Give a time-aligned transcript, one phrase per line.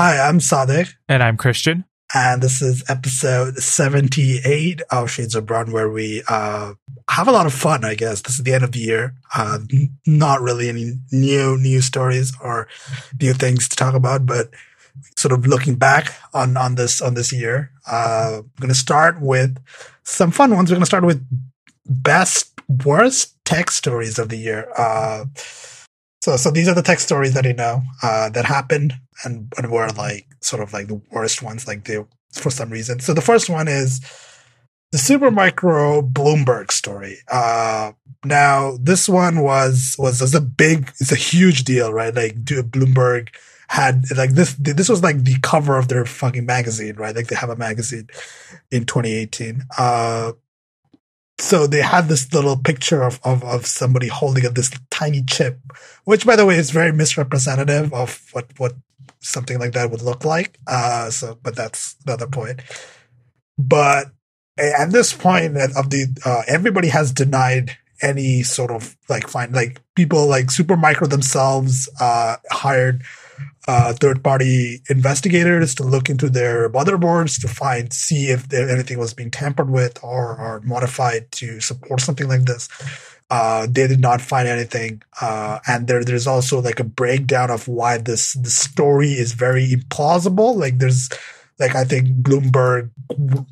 [0.00, 0.94] Hi, I'm Sadek.
[1.08, 1.84] And I'm Christian.
[2.14, 6.74] And this is episode 78 of Shades of Brown, where we uh,
[7.10, 8.22] have a lot of fun, I guess.
[8.22, 9.16] This is the end of the year.
[9.34, 9.58] Uh,
[10.06, 12.68] not really any new news stories or
[13.20, 14.50] new things to talk about, but
[15.16, 17.72] sort of looking back on, on this on this year.
[17.84, 19.58] Uh, I'm going to start with
[20.04, 20.70] some fun ones.
[20.70, 21.26] We're going to start with
[21.86, 24.70] best worst tech stories of the year.
[24.78, 25.24] Uh,
[26.28, 29.70] so, so these are the tech stories that I know uh, that happened and, and
[29.70, 33.00] were like sort of like the worst ones, like they for some reason.
[33.00, 34.00] So the first one is
[34.92, 37.16] the Supermicro Bloomberg story.
[37.30, 37.92] Uh,
[38.24, 42.14] now this one was was was a big, it's a huge deal, right?
[42.14, 43.28] Like Bloomberg
[43.68, 47.16] had like this this was like the cover of their fucking magazine, right?
[47.16, 48.08] Like they have a magazine
[48.70, 49.62] in 2018.
[49.78, 50.32] Uh,
[51.38, 55.58] so they had this little picture of, of, of somebody holding up this tiny chip,
[56.04, 58.74] which by the way is very misrepresentative of what, what
[59.20, 60.58] something like that would look like.
[60.66, 62.60] Uh, so, but that's another point.
[63.56, 64.06] But
[64.58, 69.80] at this point of the, uh, everybody has denied any sort of like find like
[69.94, 73.02] people like Supermicro themselves, uh, hired
[73.66, 78.98] uh, third party investigators to look into their motherboards to find, see if there, anything
[78.98, 82.68] was being tampered with or, or modified to support something like this.
[83.30, 85.02] Uh, they did not find anything.
[85.20, 89.68] Uh, and there, there's also like a breakdown of why this, the story is very
[89.68, 90.56] implausible.
[90.56, 91.10] Like there's,
[91.58, 92.90] like I think Bloomberg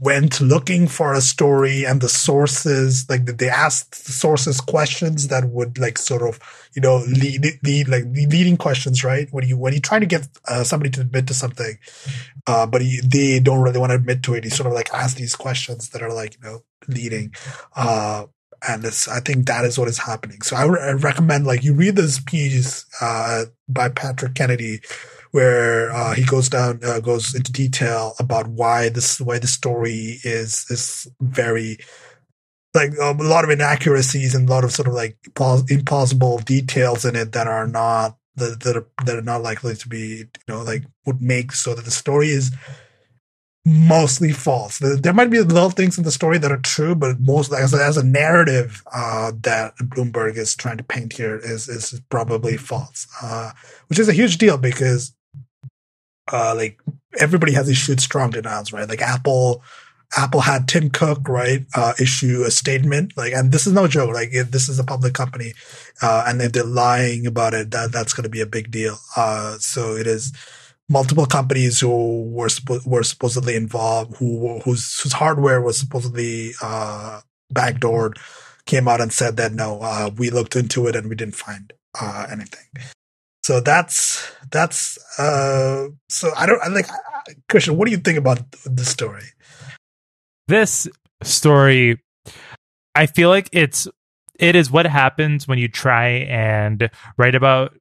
[0.00, 5.50] went looking for a story and the sources, like they asked the sources questions that
[5.50, 6.38] would like sort of,
[6.74, 9.28] you know, lead, lead like leading questions, right?
[9.32, 11.78] When you, when you're trying to get uh, somebody to admit to something,
[12.46, 14.44] uh, but he, they don't really want to admit to it.
[14.44, 17.34] He sort of like ask these questions that are like, you know, leading,
[17.74, 18.26] uh,
[18.66, 20.42] and it's, I think that is what is happening.
[20.42, 24.80] So I, re- I recommend like you read this piece, uh, by Patrick Kennedy,
[25.36, 30.18] where uh, he goes down, uh, goes into detail about why this, why the story
[30.24, 31.76] is is very
[32.72, 35.18] like um, a lot of inaccuracies and a lot of sort of like
[35.68, 39.88] impossible details in it that are not that that are, that are not likely to
[39.90, 42.50] be you know like would make so that the story is
[43.66, 44.78] mostly false.
[44.78, 47.98] There might be little things in the story that are true, but most as as
[47.98, 53.50] a narrative uh, that Bloomberg is trying to paint here is is probably false, uh,
[53.88, 55.12] which is a huge deal because
[56.32, 56.80] uh, like
[57.18, 58.88] everybody has issued strong denials, right?
[58.88, 59.62] Like Apple,
[60.16, 64.14] Apple had Tim Cook, right, uh, issue a statement, like, and this is no joke.
[64.14, 65.52] Like, if this is a public company,
[66.00, 68.98] uh, and if they're lying about it, that that's going to be a big deal.
[69.16, 70.32] Uh, so it is
[70.88, 77.20] multiple companies who were suppo- were supposedly involved, who whose whose hardware was supposedly uh,
[77.52, 78.14] backdoored,
[78.66, 81.72] came out and said that no, uh, we looked into it and we didn't find
[82.00, 82.66] uh, anything.
[83.46, 86.88] So that's that's uh so I don't I like
[87.48, 89.22] Christian, what do you think about this story?
[90.48, 90.88] This
[91.22, 92.02] story
[92.96, 93.86] I feel like it's
[94.40, 97.78] it is what happens when you try and write about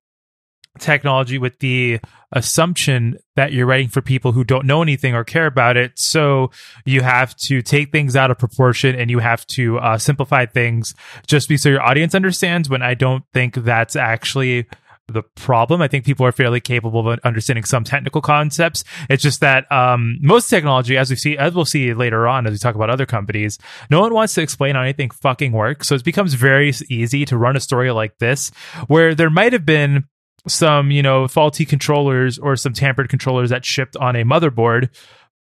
[0.78, 2.00] technology with the
[2.32, 5.94] assumption that you're writing for people who don't know anything or care about it.
[5.96, 6.52] So
[6.86, 10.94] you have to take things out of proportion and you have to uh, simplify things
[11.26, 14.68] just so your audience understands when I don't think that's actually
[15.08, 15.82] the problem.
[15.82, 18.84] I think people are fairly capable of understanding some technical concepts.
[19.10, 22.54] It's just that um, most technology, as we see, as we'll see later on, as
[22.54, 25.88] we talk about other companies, no one wants to explain how anything fucking works.
[25.88, 28.50] So it becomes very easy to run a story like this,
[28.88, 30.06] where there might have been
[30.48, 34.90] some, you know, faulty controllers or some tampered controllers that shipped on a motherboard,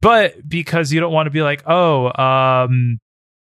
[0.01, 2.99] but because you don't want to be like, oh, um,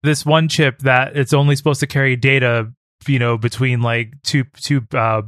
[0.02, 2.72] this one chip that it's only supposed to carry data
[3.08, 5.22] you know between like two two uh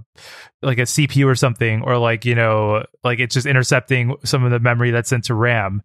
[0.63, 4.51] like a CPU or something or like you know like it's just intercepting some of
[4.51, 5.83] the memory that's sent to RAM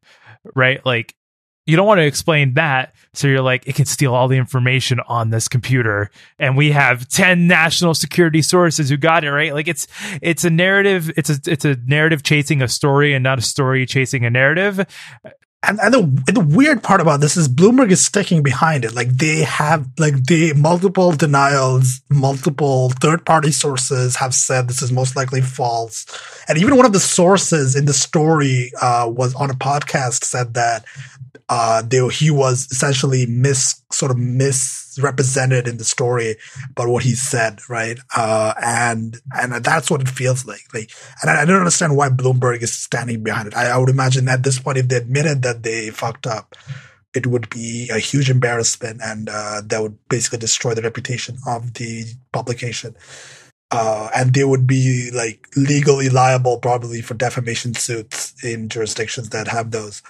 [0.55, 0.85] right?
[0.85, 1.15] Like
[1.65, 4.99] you don't want to explain that so you're like it can steal all the information
[5.07, 6.09] on this computer
[6.39, 9.53] and we have 10 national security sources who got it right?
[9.53, 9.87] Like it's
[10.21, 13.85] it's a narrative it's a it's a narrative chasing a story and not a story
[13.85, 14.83] chasing a narrative
[15.61, 18.95] and, and the, the weird part about this is Bloomberg is sticking behind it.
[18.95, 24.91] Like they have, like the multiple denials, multiple third party sources have said this is
[24.91, 26.05] most likely false.
[26.47, 30.53] And even one of the sources in the story, uh, was on a podcast said
[30.53, 30.85] that,
[31.49, 36.35] uh, they, he was essentially mis, sort of misrepresented in the story
[36.71, 37.99] about what he said, right?
[38.15, 40.61] Uh, and, and that's what it feels like.
[40.73, 40.91] Like,
[41.21, 43.57] and I, I don't understand why Bloomberg is standing behind it.
[43.57, 46.55] I, I would imagine at this point, if they admitted that they fucked up,
[47.15, 51.73] it would be a huge embarrassment and, uh, that would basically destroy the reputation of
[51.73, 52.95] the publication.
[53.71, 59.47] uh, and they would be like legally liable probably for defamation suits in jurisdictions that
[59.47, 60.01] have those,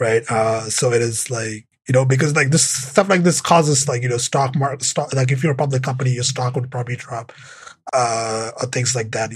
[0.00, 0.22] right?
[0.28, 4.02] Uh, so it is like you know because like this stuff like this causes like
[4.02, 6.96] you know stock market stock like if you're a public company your stock would probably
[6.96, 7.32] drop
[7.92, 9.32] uh, or things like that.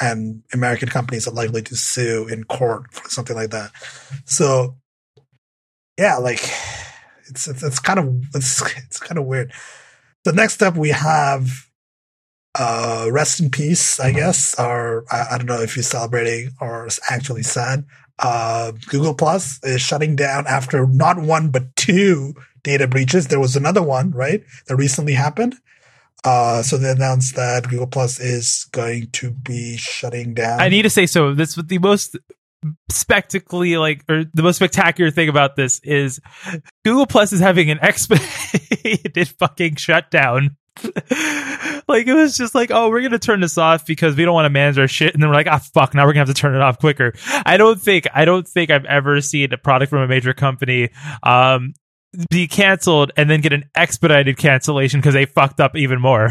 [0.00, 3.70] And American companies are likely to sue in court for something like that.
[4.24, 4.76] So,
[5.98, 6.40] yeah, like
[7.28, 9.52] it's it's, it's kind of it's it's kind of weird.
[10.24, 11.48] The next up we have
[12.58, 16.88] uh, rest in peace, I guess, or I, I don't know if you're celebrating or
[17.10, 17.84] actually sad.
[18.18, 23.28] Uh, Google Plus is shutting down after not one but two data breaches.
[23.28, 25.54] There was another one, right, that recently happened.
[26.24, 30.60] Uh, so they announced that Google Plus is going to be shutting down.
[30.60, 31.32] I need to say so.
[31.32, 32.18] This the most
[32.90, 36.20] spectacularly like or the most spectacular thing about this is
[36.84, 40.56] Google Plus is having an expedited fucking shutdown.
[41.88, 44.46] like it was just like, oh, we're gonna turn this off because we don't want
[44.46, 46.40] to manage our shit, and then we're like, ah, fuck, now we're gonna have to
[46.40, 47.12] turn it off quicker.
[47.44, 50.90] I don't think, I don't think I've ever seen a product from a major company
[51.22, 51.74] um,
[52.30, 56.30] be canceled and then get an expedited cancellation because they fucked up even more.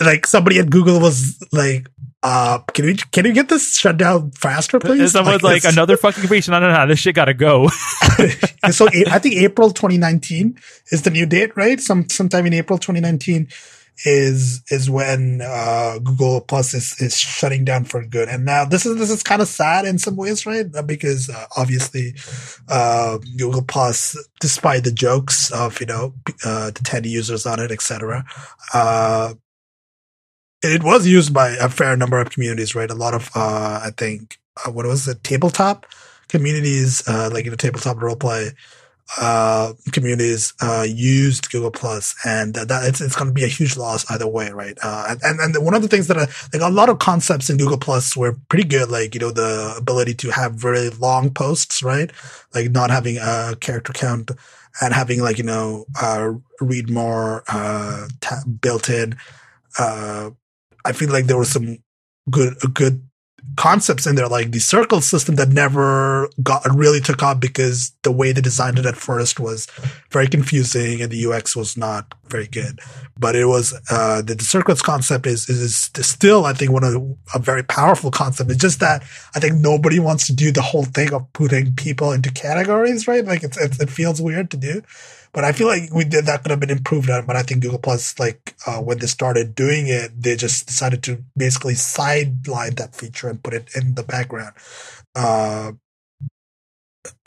[0.00, 1.88] Like somebody at Google was like,
[2.22, 5.12] uh, can we can you get this shut down faster, please?
[5.12, 6.54] Someone's like, like another fucking patient.
[6.54, 6.86] I don't know.
[6.86, 7.68] This shit gotta go.
[8.70, 10.58] so I think April 2019
[10.90, 11.80] is the new date, right?
[11.80, 13.48] Some sometime in April 2019
[14.04, 18.28] is is when uh, Google Plus is is shutting down for good.
[18.28, 20.66] And now this is this is kind of sad in some ways, right?
[20.74, 22.14] Uh, because uh, obviously
[22.68, 26.14] uh, Google Plus, despite the jokes of you know
[26.44, 28.24] uh, the 10 users on it, etc.
[28.72, 29.34] Uh,
[30.62, 32.90] it was used by a fair number of communities, right?
[32.90, 35.86] A lot of, uh, I think, uh, what was it, tabletop
[36.28, 38.54] communities, uh, like, you know, tabletop roleplay,
[39.20, 43.76] uh, communities, uh, used Google Plus and that it's, it's going to be a huge
[43.76, 44.78] loss either way, right?
[44.82, 47.56] Uh, and, and one of the things that, are, like a lot of concepts in
[47.58, 51.82] Google Plus were pretty good, like, you know, the ability to have very long posts,
[51.82, 52.10] right?
[52.54, 54.30] Like not having a character count
[54.80, 58.08] and having like, you know, uh, read more, uh,
[58.60, 59.16] built in,
[59.78, 60.30] uh,
[60.84, 61.78] I feel like there were some
[62.30, 63.02] good good
[63.56, 68.12] concepts in there, like the circle system that never got really took off because the
[68.12, 69.66] way they designed it at first was
[70.10, 72.78] very confusing and the UX was not very good.
[73.18, 76.92] But it was uh, the, the circles concept is, is, still I think one of
[76.92, 78.50] the, a very powerful concept.
[78.50, 79.02] It's just that
[79.34, 83.24] I think nobody wants to do the whole thing of putting people into categories, right?
[83.24, 84.82] Like it's, it's it feels weird to do.
[85.32, 87.24] But I feel like we did that could have been improved on.
[87.26, 91.02] But I think Google Plus, like uh, when they started doing it, they just decided
[91.04, 94.52] to basically sideline that feature and put it in the background.
[95.14, 95.72] Uh,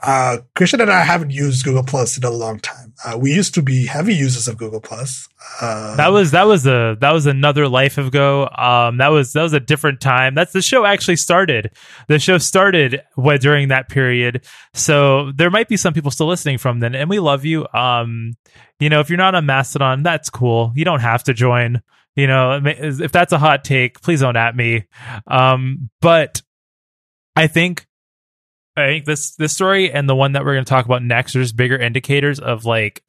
[0.01, 2.94] uh, Christian and I haven't used Google Plus in a long time.
[3.04, 5.27] Uh, we used to be heavy users of Google Plus.
[5.62, 8.48] Uh, that was that was a that was another life ago.
[8.48, 10.36] Um, that was that was a different time.
[10.36, 11.72] That's the show actually started.
[12.07, 13.01] The show started
[13.39, 14.45] during that period.
[14.74, 17.68] So there might be some people still listening from then, and we love you.
[17.74, 18.33] Um,
[18.80, 20.72] you know, if you're not on Mastodon, that's cool.
[20.75, 21.82] You don't have to join.
[22.15, 24.86] You know, if that's a hot take, please don't at me.
[25.27, 26.41] Um, but
[27.36, 27.86] I think
[28.77, 31.36] I think this this story and the one that we're going to talk about next
[31.36, 33.03] are just bigger indicators of like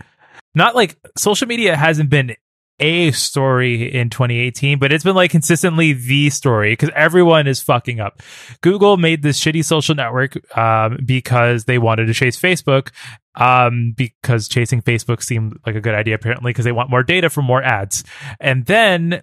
[0.55, 2.37] not like social media hasn't been
[2.79, 8.01] a story in 2018, but it's been like consistently the story because everyone is fucking
[8.01, 8.21] up.
[8.61, 12.91] Google made this shitty social network um, because they wanted to chase Facebook,
[13.35, 17.31] um, because chasing Facebook seemed like a good idea apparently because they want more data
[17.31, 18.05] for more ads.
[18.41, 19.23] And then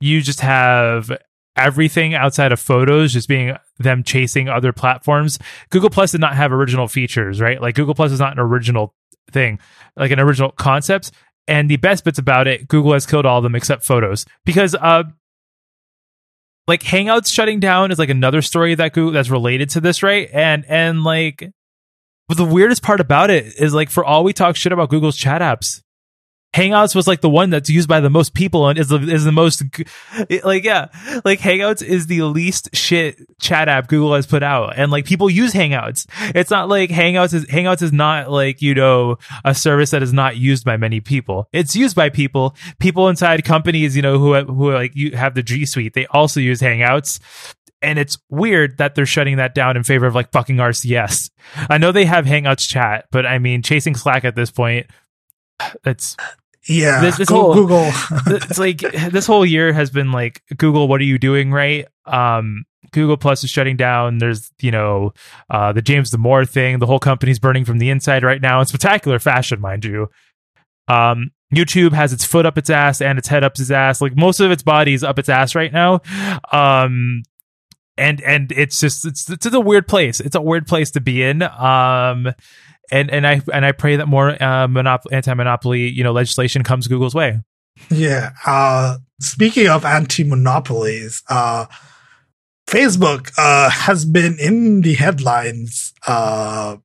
[0.00, 1.10] you just have
[1.56, 5.38] everything outside of photos just being them chasing other platforms.
[5.70, 7.60] Google Plus did not have original features, right?
[7.60, 8.94] Like Google Plus is not an original
[9.30, 9.58] thing,
[9.96, 11.12] like an original concept.
[11.48, 14.74] And the best bits about it, Google has killed all of them except photos because,
[14.74, 15.04] uh,
[16.68, 20.28] like Hangouts shutting down is like another story that Google that's related to this, right?
[20.32, 21.50] And and like,
[22.28, 25.16] but the weirdest part about it is like for all we talk shit about Google's
[25.16, 25.81] chat apps,
[26.54, 29.24] Hangouts was like the one that's used by the most people and is the is
[29.24, 29.62] the most
[30.44, 30.88] like yeah
[31.24, 35.30] like Hangouts is the least shit chat app Google has put out and like people
[35.30, 36.06] use Hangouts.
[36.34, 40.12] It's not like Hangouts is Hangouts is not like you know a service that is
[40.12, 41.48] not used by many people.
[41.52, 42.54] It's used by people.
[42.78, 45.94] People inside companies you know who who like you have the G Suite.
[45.94, 47.18] They also use Hangouts.
[47.84, 51.30] And it's weird that they're shutting that down in favor of like fucking RCS.
[51.68, 54.86] I know they have Hangouts chat, but I mean, chasing Slack at this point,
[55.84, 56.16] it's
[56.68, 57.90] yeah, this, this whole Google.
[58.26, 60.88] it's like this whole year has been like Google.
[60.88, 61.86] What are you doing, right?
[62.06, 64.18] Um, Google Plus is shutting down.
[64.18, 65.12] There's you know
[65.50, 66.78] uh, the James Damore thing.
[66.78, 70.08] The whole company's burning from the inside right now in spectacular fashion, mind you.
[70.88, 74.00] Um, YouTube has its foot up its ass and its head up its ass.
[74.00, 76.00] Like most of its body is up its ass right now.
[76.50, 77.22] Um,
[77.98, 80.20] and and it's just it's it's a weird place.
[80.20, 81.42] It's a weird place to be in.
[81.42, 82.32] Um,
[82.90, 86.86] and and I and I pray that more uh, monop- anti-monopoly you know legislation comes
[86.88, 87.40] Google's way.
[87.90, 88.32] Yeah.
[88.46, 91.66] Uh, speaking of anti-monopolies, uh,
[92.66, 96.76] Facebook uh, has been in the headlines uh,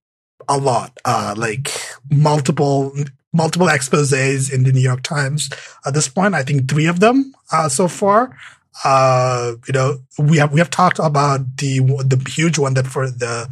[0.47, 1.71] a lot, uh, like
[2.09, 2.93] multiple
[3.33, 5.49] multiple exposés in the New York Times.
[5.85, 8.35] At this point, I think three of them uh, so far.
[8.83, 13.09] Uh, you know, we have we have talked about the the huge one that for
[13.09, 13.49] the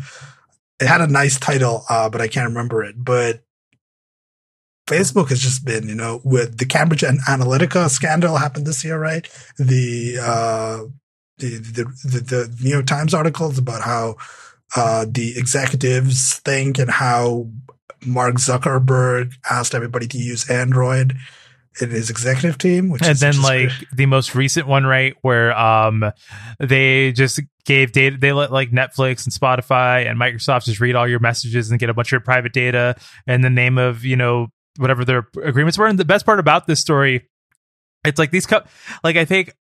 [0.80, 2.96] it had a nice title, uh, but I can't remember it.
[2.98, 3.44] But
[4.88, 9.28] Facebook has just been, you know, with the Cambridge Analytica scandal happened this year, right?
[9.58, 10.84] The uh,
[11.38, 14.16] the, the the the New York Times articles about how
[14.76, 17.50] uh, the executives think and how
[18.06, 21.16] Mark Zuckerberg asked everybody to use Android
[21.82, 23.88] in his executive team, which and then like great.
[23.94, 26.04] the most recent one, right, where um
[26.60, 31.08] they just gave data, they let like Netflix and Spotify and Microsoft just read all
[31.08, 32.96] your messages and get a bunch of your private data
[33.28, 35.88] in the name of you know whatever their agreements were.
[35.88, 37.28] And the best part about this story,
[38.06, 38.64] it's like these, co-
[39.04, 39.54] like I think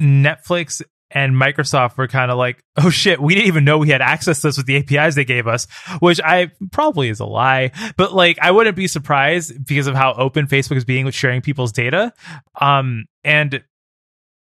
[0.00, 4.00] Netflix and Microsoft were kind of like, oh shit, we didn't even know we had
[4.00, 5.66] access to this with the APIs they gave us,
[5.98, 10.14] which I probably is a lie, but like I wouldn't be surprised because of how
[10.14, 12.12] open Facebook is being with sharing people's data.
[12.60, 13.62] Um, and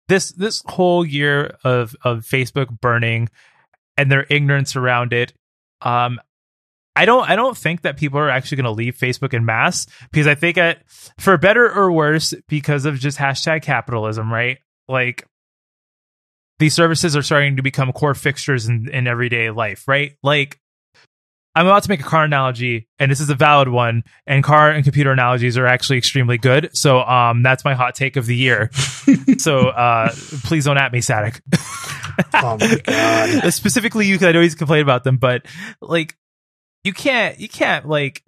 [0.08, 3.28] this this whole year of of Facebook burning
[3.96, 5.32] and their ignorance around it,
[5.82, 6.18] um,
[6.96, 9.86] I don't I don't think that people are actually going to leave Facebook in mass
[10.10, 10.82] because I think that
[11.18, 14.58] for better or worse because of just hashtag capitalism, right?
[14.88, 15.24] Like
[16.60, 20.12] these services are starting to become core fixtures in, in everyday life, right?
[20.22, 20.60] Like
[21.54, 24.04] I'm about to make a car analogy, and this is a valid one.
[24.26, 26.70] And car and computer analogies are actually extremely good.
[26.74, 28.70] So, um, that's my hot take of the year.
[29.38, 30.12] so, uh,
[30.44, 31.40] please don't at me, Sadek.
[32.34, 33.52] oh my god!
[33.52, 35.44] Specifically, you, I know he's complained about them, but
[35.80, 36.16] like,
[36.84, 38.22] you can't, you can't like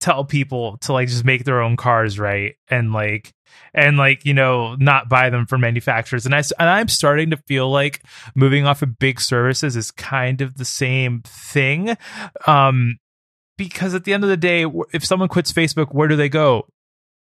[0.00, 2.54] tell people to like just make their own cars, right?
[2.68, 3.32] And like,
[3.74, 6.26] and like you know not buy them from manufacturers.
[6.26, 8.02] And I and I'm starting to feel like
[8.34, 11.96] moving off of big services is kind of the same thing.
[12.46, 12.98] Um
[13.56, 16.66] because at the end of the day if someone quits Facebook where do they go?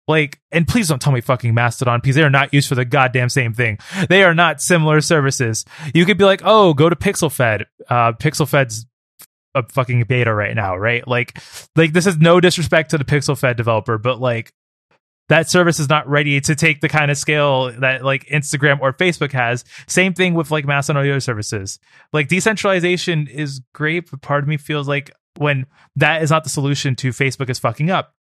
[0.08, 2.86] Like and please don't tell me fucking Mastodon because they are not used for the
[2.86, 3.78] goddamn same thing.
[4.10, 5.66] They are not similar services.
[5.94, 8.86] You could be like oh go to PixelFed uh PixelFed's
[9.56, 11.08] a fucking beta right now, right?
[11.08, 11.40] Like,
[11.76, 14.54] like this is no disrespect to the Pixel Fed developer, but like
[15.30, 18.94] that service is not ready to take the kind of scale that like Instagram or
[18.94, 19.64] Facebook has.
[19.88, 21.80] Same thing with like mass and audio services.
[22.12, 26.50] Like decentralization is great, but part of me feels like when that is not the
[26.50, 28.14] solution to Facebook is fucking up.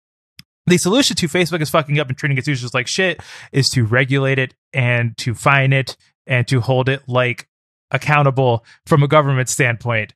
[0.66, 3.22] The solution to Facebook is fucking up and treating its users like shit
[3.52, 7.50] is to regulate it and to fine it and to hold it like
[7.94, 10.14] accountable from a government standpoint.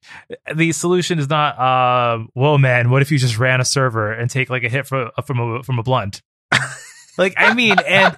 [0.53, 4.29] The solution is not, uh, whoa, man, what if you just ran a server and
[4.29, 6.21] take like a hit from, from a, from a blunt?
[7.17, 8.17] like I mean, and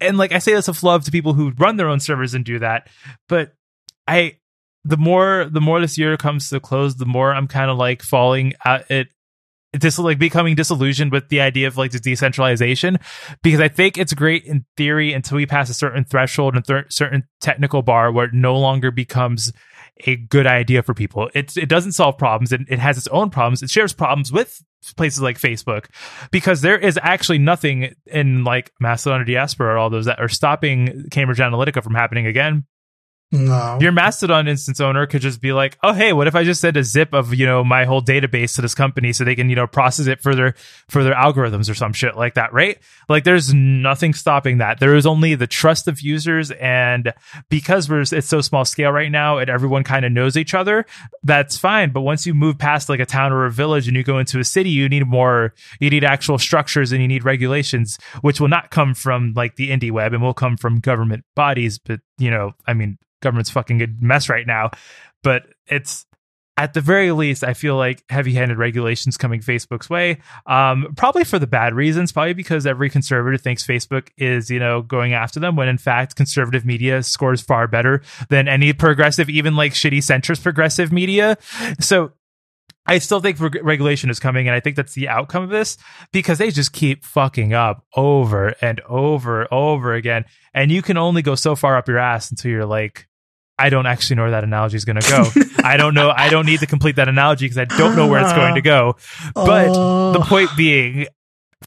[0.00, 2.44] and like I say this of love to people who run their own servers and
[2.44, 2.88] do that,
[3.28, 3.54] but
[4.06, 4.38] I
[4.84, 8.02] the more the more this year comes to close, the more I'm kind of like
[8.02, 9.08] falling at it
[9.80, 12.98] just like becoming disillusioned with the idea of like the decentralization
[13.42, 16.86] because I think it's great in theory until we pass a certain threshold and th-
[16.90, 19.52] certain technical bar where it no longer becomes
[20.06, 21.30] a good idea for people.
[21.34, 22.52] It it doesn't solve problems.
[22.52, 23.62] It, it has its own problems.
[23.62, 24.62] It shares problems with
[24.96, 25.86] places like Facebook
[26.30, 30.28] because there is actually nothing in like Mastodon or Diaspora or all those that are
[30.28, 32.66] stopping Cambridge Analytica from happening again.
[33.32, 33.78] No.
[33.80, 36.76] Your Mastodon instance owner could just be like, "Oh, hey, what if I just send
[36.76, 39.56] a zip of you know my whole database to this company so they can you
[39.56, 40.54] know process it for their
[40.88, 42.78] for their algorithms or some shit like that, right?"
[43.08, 44.78] Like, there's nothing stopping that.
[44.78, 47.12] There is only the trust of users, and
[47.48, 50.86] because we're it's so small scale right now, and everyone kind of knows each other,
[51.24, 51.90] that's fine.
[51.90, 54.38] But once you move past like a town or a village and you go into
[54.38, 55.52] a city, you need more.
[55.80, 59.70] You need actual structures and you need regulations, which will not come from like the
[59.70, 61.78] indie web and will come from government bodies.
[61.78, 64.70] But you know, I mean government's fucking a mess right now.
[65.22, 66.06] But it's
[66.58, 70.20] at the very least, I feel like heavy-handed regulations coming Facebook's way.
[70.46, 72.12] Um, probably for the bad reasons.
[72.12, 75.54] Probably because every conservative thinks Facebook is, you know, going after them.
[75.54, 80.42] When in fact, conservative media scores far better than any progressive, even like shitty centrist
[80.42, 81.36] progressive media.
[81.78, 82.12] So
[82.86, 85.76] I still think regulation is coming, and I think that's the outcome of this
[86.12, 90.24] because they just keep fucking up over and over and over again.
[90.54, 93.08] And you can only go so far up your ass until you're like,
[93.58, 95.42] I don't actually know where that analogy is going to go.
[95.64, 96.12] I don't know.
[96.14, 98.60] I don't need to complete that analogy because I don't know where it's going to
[98.60, 98.96] go.
[99.34, 99.72] But
[100.12, 100.24] the oh.
[100.26, 101.06] point being,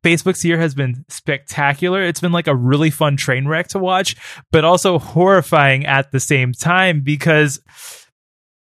[0.03, 2.03] Facebook's year has been spectacular.
[2.03, 4.15] It's been like a really fun train wreck to watch,
[4.51, 7.59] but also horrifying at the same time because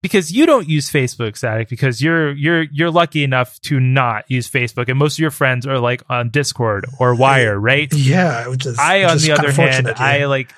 [0.05, 4.51] because you don't use Facebook, Sadek, because you're you're you're lucky enough to not use
[4.51, 7.91] Facebook, and most of your friends are like on Discord or Wire, right?
[7.91, 9.95] Yeah, which is I, on the other hand, yeah.
[9.97, 10.53] I like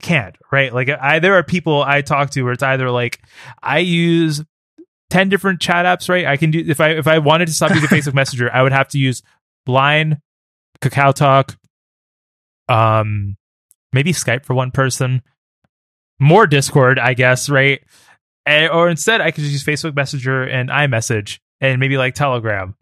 [0.00, 0.72] can't, right?
[0.72, 3.18] Like I there are people I talk to where it's either like
[3.60, 4.44] I use
[5.10, 6.24] 10 different chat apps, right?
[6.24, 8.70] I can do if I if I wanted to stop using Facebook Messenger, I would
[8.70, 9.20] have to use
[9.66, 10.22] Line,
[10.80, 11.56] Kakao Talk,
[12.68, 13.36] um
[13.92, 15.22] maybe Skype for one person,
[16.20, 17.80] more Discord, I guess, right?
[18.46, 22.76] And, or instead I could just use Facebook Messenger and iMessage and maybe like Telegram.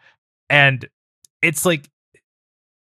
[0.50, 0.86] And
[1.42, 1.88] it's like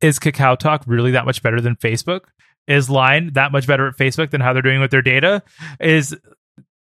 [0.01, 2.21] is Kakao Talk really that much better than Facebook?
[2.69, 5.43] Is Line that much better at Facebook than how they're doing with their data?
[5.81, 6.17] Is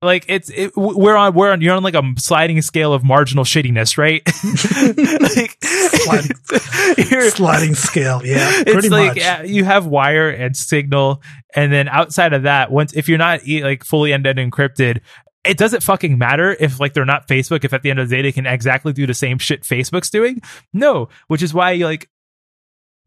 [0.02, 3.44] like it's it, we're on we're on you're on like a sliding scale of marginal
[3.44, 4.22] shittiness, right?
[5.22, 8.22] like, Sliding- you're- sliding scale.
[8.24, 9.24] Yeah, it's pretty like much.
[9.24, 11.22] uh, you have wire and signal
[11.56, 15.00] and then outside of that once if you're not like fully end-to-end encrypted
[15.46, 18.16] it doesn't fucking matter if like they're not facebook if at the end of the
[18.16, 20.42] day they can exactly do the same shit facebook's doing.
[20.72, 22.10] No which is why like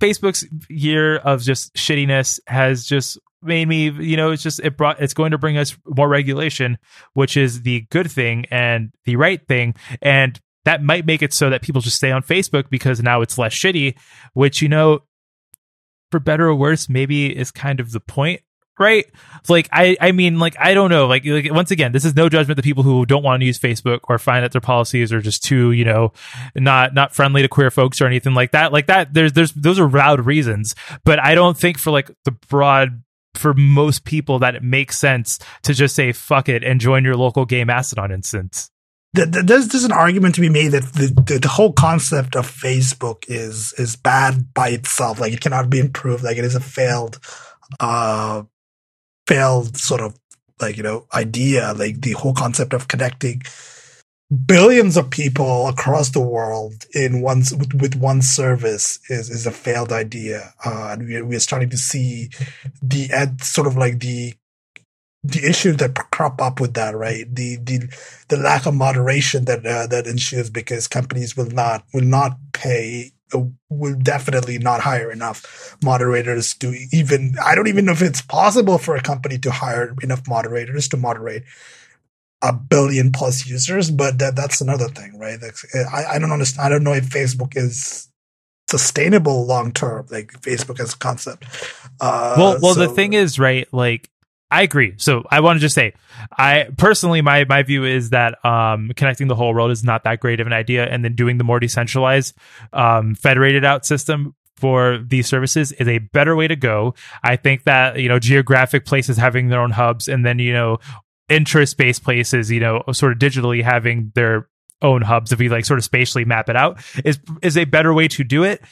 [0.01, 5.01] facebook's year of just shittiness has just made me you know it's just it brought
[5.01, 6.79] it's going to bring us more regulation
[7.15, 9.75] which is the good thing and the right thing.
[10.03, 13.39] And that might make it so that people just stay on facebook because now it's
[13.39, 13.97] less shitty
[14.35, 15.01] which you know
[16.11, 18.41] for better or worse maybe is kind of the point
[18.79, 19.07] right?
[19.49, 21.07] Like i i mean like i don't know.
[21.07, 23.59] Like, like once again this is no judgment to people who don't want to use
[23.59, 26.13] facebook or find that their policies are just too you know
[26.55, 28.73] not not friendly to queer folks or anything like that.
[28.73, 30.75] Like that there's there's those are valid reasons.
[31.05, 33.03] But i don't think for like the broad
[33.37, 37.17] for most people that it makes sense to just say fuck it and join your
[37.17, 38.71] local gay mastodon instance.
[39.15, 42.51] Th- th- there's there's an argument to be made that the the whole concept of
[42.51, 45.21] Facebook is is bad by itself.
[45.21, 46.25] Like it cannot be improved.
[46.25, 47.19] Like it is a failed,
[47.81, 48.43] uh,
[49.27, 50.17] failed sort of
[50.61, 51.75] like you know idea.
[51.75, 53.43] Like the whole concept of connecting
[54.45, 59.53] billions of people across the world in one with, with one service is is a
[59.53, 60.53] failed idea.
[60.65, 62.31] Uh, and we we starting to see
[62.83, 64.35] the ed sort of like the
[65.23, 67.25] the issues that crop up with that, right?
[67.33, 67.93] The the
[68.29, 73.13] the lack of moderation that uh, that ensues because companies will not will not pay
[73.69, 78.79] will definitely not hire enough moderators to even I don't even know if it's possible
[78.79, 81.43] for a company to hire enough moderators to moderate
[82.43, 85.39] a billion plus users, but that that's another thing, right?
[85.93, 86.67] I I don't understand.
[86.67, 88.09] I don't know if Facebook is
[88.69, 91.45] sustainable long term, like Facebook as a concept.
[92.01, 94.11] Uh, well well the thing is right like
[94.51, 94.95] i agree.
[94.97, 95.95] So i want to just say
[96.33, 100.21] i personally my my view is that um connecting the whole world is not that
[100.21, 102.35] great of an idea and then doing the more decentralized
[102.73, 106.95] um federated out system for these services is a better way to go.
[107.23, 110.79] I think that you know geographic places having their own hubs and then you know
[111.29, 114.49] interest based places you know sort of digitally having their
[114.83, 117.93] own hubs if we like sort of spatially map it out is is a better
[117.93, 118.63] way to do it.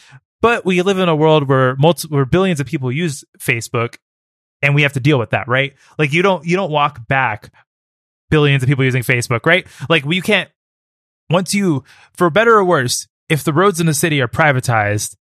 [0.41, 3.97] But we live in a world where multi- where billions of people use Facebook
[4.64, 5.74] and we have to deal with that, right?
[5.98, 7.53] Like you don't you don't walk back
[8.31, 9.66] billions of people using Facebook, right?
[9.88, 10.50] Like you can't
[11.29, 15.16] once you for better or worse, if the roads in the city are privatized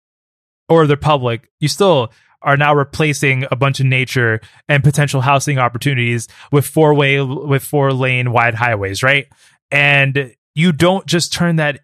[0.68, 5.58] or they're public, you still are now replacing a bunch of nature and potential housing
[5.58, 9.28] opportunities with four way with four lane wide highways, right?
[9.72, 11.80] And you don't just turn that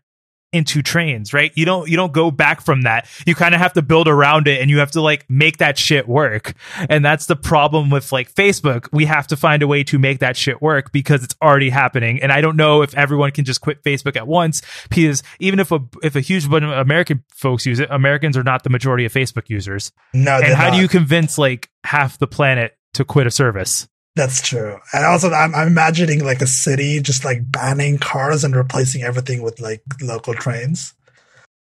[0.55, 1.51] into trains, right?
[1.55, 3.09] You don't you don't go back from that.
[3.25, 5.77] You kind of have to build around it and you have to like make that
[5.77, 6.53] shit work.
[6.89, 8.87] And that's the problem with like Facebook.
[8.93, 12.23] We have to find a way to make that shit work because it's already happening.
[12.23, 15.73] And I don't know if everyone can just quit Facebook at once because even if
[15.73, 19.03] a if a huge bunch of American folks use it, Americans are not the majority
[19.03, 19.91] of Facebook users.
[20.13, 23.89] no, And how do you convince like half the planet to quit a service?
[24.15, 24.79] That's true.
[24.93, 29.41] And also, I'm, I'm imagining like a city just like banning cars and replacing everything
[29.41, 30.93] with like local trains.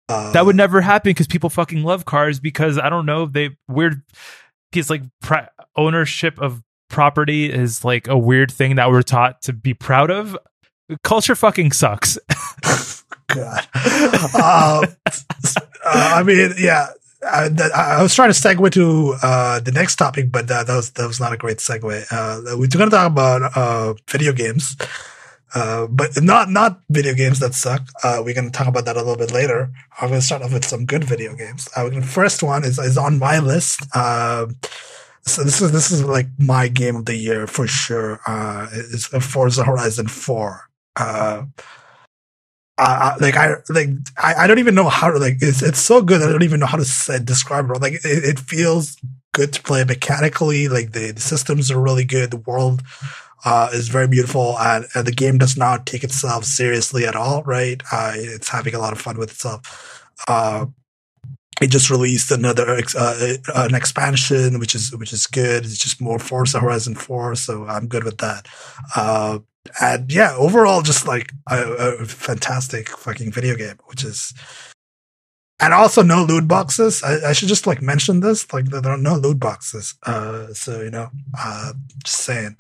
[0.08, 3.58] Uh, That would never happen because people fucking love cars because I don't know they
[3.68, 4.02] weird
[4.72, 9.54] because like pri- ownership of property is like a weird thing that we're taught to
[9.54, 10.38] be proud of.
[11.04, 12.18] Culture fucking sucks.
[13.28, 13.68] God.
[13.76, 16.88] uh, uh, I mean, yeah.
[17.26, 20.76] I, that, I was trying to segue to uh, the next topic, but that, that
[20.76, 22.06] was that was not a great segue.
[22.12, 24.78] Uh, we're going to talk about uh, video games,
[25.56, 27.82] uh, but not not video games that suck.
[28.04, 29.72] Uh, we're going to talk about that a little bit later.
[30.00, 31.68] I'm going to start off with some good video games.
[31.76, 33.86] Uh, the first one is is on my list.
[33.96, 34.48] Uh,
[35.26, 38.20] so this is this is like my game of the year for sure.
[38.28, 40.70] Uh, it's Forza Horizon Four.
[42.80, 45.80] Uh, uh, like I like I, I don't even know how to like it's it's
[45.80, 47.82] so good I don't even know how to say, describe it.
[47.82, 48.98] Like it, it feels
[49.34, 50.68] good to play mechanically.
[50.68, 52.30] Like the, the systems are really good.
[52.30, 52.84] The world
[53.46, 57.44] uh, is very beautiful, and, and, the game does not take itself seriously at all.
[57.44, 57.82] Right?
[57.92, 60.04] Uh, it's having a lot of fun with itself.
[60.28, 60.68] Uh,
[61.60, 65.66] it just released another uh, an expansion, which is which is good.
[65.66, 68.48] It's just more Forza Horizon Four, so I'm good with that.
[69.82, 74.34] And yeah, overall, just like a, a, fantastic fucking video game, which is,
[75.60, 77.04] and also no loot boxes.
[77.04, 79.96] I, I, should just like mention this, like there are no loot boxes.
[80.06, 82.58] Uh, so you know, uh, just saying.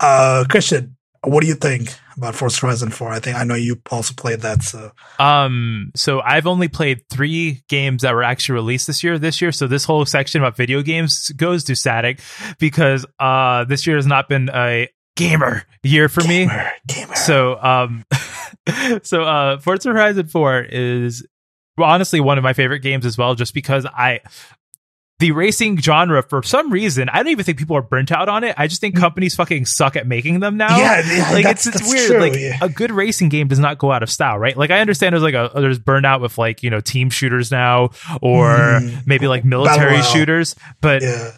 [0.00, 3.08] Uh, Christian, what do you think about Forza Horizon 4?
[3.08, 4.62] I think I know you also played that.
[4.62, 9.18] So, um, so I've only played three games that were actually released this year.
[9.18, 12.20] This year, so this whole section about video games goes to Sadek
[12.58, 16.70] because uh, this year has not been a gamer year for gamer, me.
[16.86, 17.14] Gamer.
[17.14, 18.04] So, um,
[19.02, 21.26] so uh, Forza Horizon 4 is
[21.78, 24.20] honestly one of my favorite games as well, just because I
[25.22, 28.42] the racing genre for some reason i don't even think people are burnt out on
[28.42, 28.98] it i just think mm.
[28.98, 32.34] companies fucking suck at making them now yeah, yeah like it's, it's weird true, like
[32.34, 32.58] yeah.
[32.60, 35.22] a good racing game does not go out of style right like i understand there's
[35.22, 39.06] like a there's burnout with like you know team shooters now or mm.
[39.06, 41.30] maybe like military shooters but yeah.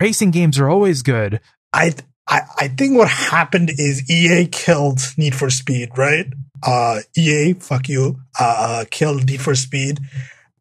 [0.00, 1.40] racing games are always good
[1.72, 1.94] i
[2.28, 6.26] I, I think what happened is EA killed Need for Speed, right?
[6.62, 9.98] Uh, EA, fuck you, uh, uh, killed Need for Speed.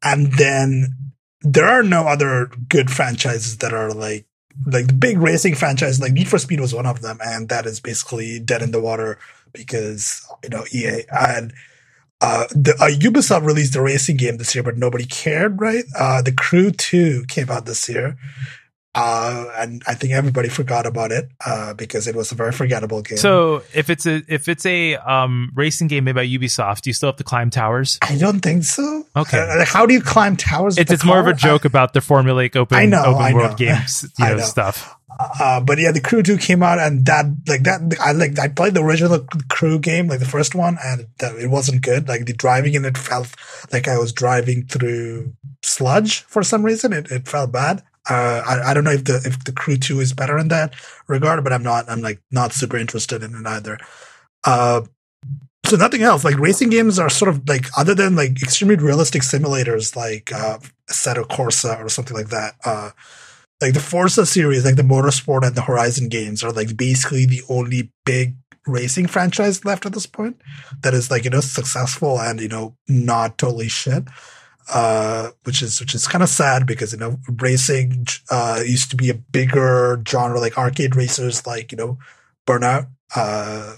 [0.02, 0.96] And then
[1.42, 4.26] there are no other good franchises that are like,
[4.66, 7.20] like the big racing franchise, like Need for Speed was one of them.
[7.22, 9.20] And that is basically dead in the water
[9.52, 11.54] because, you know, EA and,
[12.22, 15.84] uh, the, uh, Ubisoft released the racing game this year, but nobody cared, right?
[15.98, 18.18] Uh, the Crew 2 came out this year.
[19.00, 23.04] Uh, and I think everybody forgot about it uh, because it was a very forgettable
[23.04, 23.20] game.
[23.20, 26.96] So if it's a if it's a um, racing game made by Ubisoft, do you
[26.96, 28.00] still have to climb towers?
[28.02, 29.06] I don't think so.
[29.16, 30.80] Okay, uh, how do you climb towers?
[30.80, 33.58] It's, it's more of a joke I, about the formulaic open I know, open world
[33.58, 34.96] games, you know, know, stuff.
[35.20, 38.48] Uh, but yeah, the Crew Two came out, and that like that I like I
[38.48, 42.08] played the original Crew game, like the first one, and it wasn't good.
[42.08, 43.34] Like the driving in it felt
[43.72, 46.94] like I was driving through sludge for some reason.
[46.94, 47.84] It it felt bad.
[48.10, 50.74] Uh, I, I don't know if the if the crew two is better in that
[51.08, 53.78] regard, but I'm not I'm like not super interested in it either.
[54.44, 54.82] Uh,
[55.66, 56.24] so nothing else.
[56.24, 60.60] Like racing games are sort of like other than like extremely realistic simulators like uh,
[60.90, 62.56] Assetto Corsa or something like that.
[62.64, 62.92] Uh,
[63.60, 67.42] like the Forza series, like the Motorsport and the Horizon games are like basically the
[67.50, 68.36] only big
[68.68, 70.40] racing franchise left at this point
[70.82, 74.04] that is like you know successful and you know not totally shit
[74.74, 78.96] uh, which is which is kind of sad because you know racing uh, used to
[78.96, 81.98] be a bigger genre, like arcade racers, like you know
[82.46, 83.76] Burnout uh,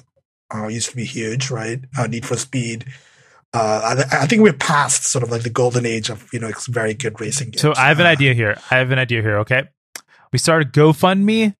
[0.53, 1.79] uh used to be huge, right?
[1.97, 2.85] Uh, Need for Speed.
[3.51, 6.51] Uh, I, I, think we're past sort of like the golden age of you know
[6.67, 7.61] very good racing games.
[7.61, 8.57] So I have an idea here.
[8.69, 9.39] I have an idea here.
[9.39, 9.63] Okay,
[10.31, 11.55] we started GoFundMe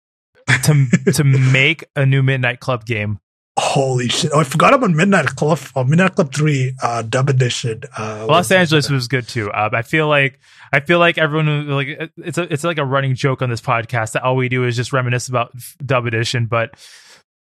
[0.63, 3.19] to to make a new Midnight Club game
[3.59, 4.31] Holy shit!
[4.33, 5.59] Oh, I forgot about Midnight Club.
[5.75, 7.81] Oh, Midnight Club Three, uh, dub edition.
[7.97, 9.51] Uh, Los Angeles was good too.
[9.51, 10.39] Uh, I feel like
[10.71, 14.13] I feel like everyone like it's a, it's like a running joke on this podcast
[14.13, 15.51] that all we do is just reminisce about
[15.85, 16.45] dub edition.
[16.45, 16.75] But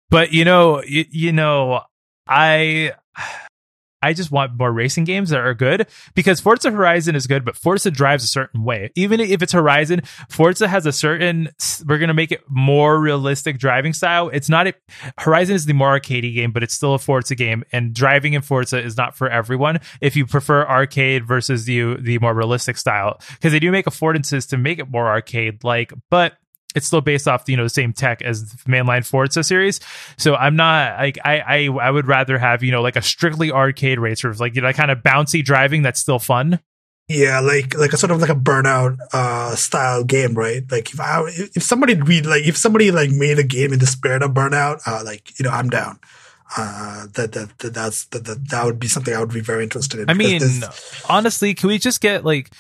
[0.10, 1.82] but you know you, you know
[2.28, 2.92] I
[4.04, 7.56] I just want more racing games that are good because Forza Horizon is good, but
[7.56, 8.92] Forza drives a certain way.
[8.96, 11.50] Even if it's Horizon, Forza has a certain,
[11.88, 14.30] we're going to make it more realistic driving style.
[14.30, 14.74] It's not, a,
[15.18, 18.42] Horizon is the more arcadey game, but it's still a Forza game and driving in
[18.42, 19.80] Forza is not for everyone.
[20.02, 24.50] If you prefer arcade versus the, the more realistic style, because they do make affordances
[24.50, 26.34] to make it more arcade like, but
[26.76, 29.80] it's still based off you know the same tech as the mainline Forza series.
[30.18, 33.52] So I'm not like I I I would rather have you know like a strictly
[33.52, 36.60] arcade racer, like you know kind of bouncy driving that's still fun.
[37.10, 40.64] Yeah, like like a sort of like a burnout uh style game, right?
[40.72, 43.88] Like if I if somebody read like if somebody like made a game in the
[43.88, 46.00] spirit of burnout, uh like you know I'm down.
[46.56, 49.64] Uh, that, that, that that's that, that that would be something I would be very
[49.64, 50.10] interested in.
[50.10, 50.42] I mean,
[51.10, 52.52] honestly, can we just get like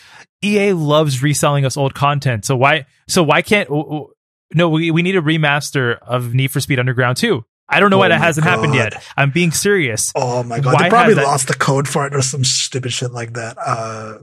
[0.44, 2.46] EA loves reselling us old content.
[2.46, 6.80] So why so why can't no we, we need a remaster of Need for Speed
[6.80, 7.44] Underground 2.
[7.70, 8.58] I don't know oh why that hasn't god.
[8.58, 9.04] happened yet.
[9.18, 10.12] I'm being serious.
[10.16, 10.74] Oh my god.
[10.74, 13.58] Why they probably lost the code for it or some stupid shit like that.
[13.58, 14.20] Uh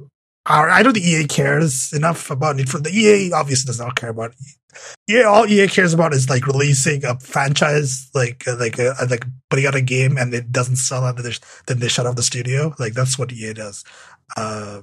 [0.47, 4.11] I don't think EA cares enough about Need for the EA obviously does not care
[4.11, 4.35] about
[5.07, 9.27] yeah, all EA cares about is like releasing a franchise, like uh, like uh, like
[9.49, 12.17] putting out a game and it doesn't sell, and then they, then they shut off
[12.17, 12.75] the studio.
[12.79, 13.85] Like that's what EA does.
[14.37, 14.83] Uh,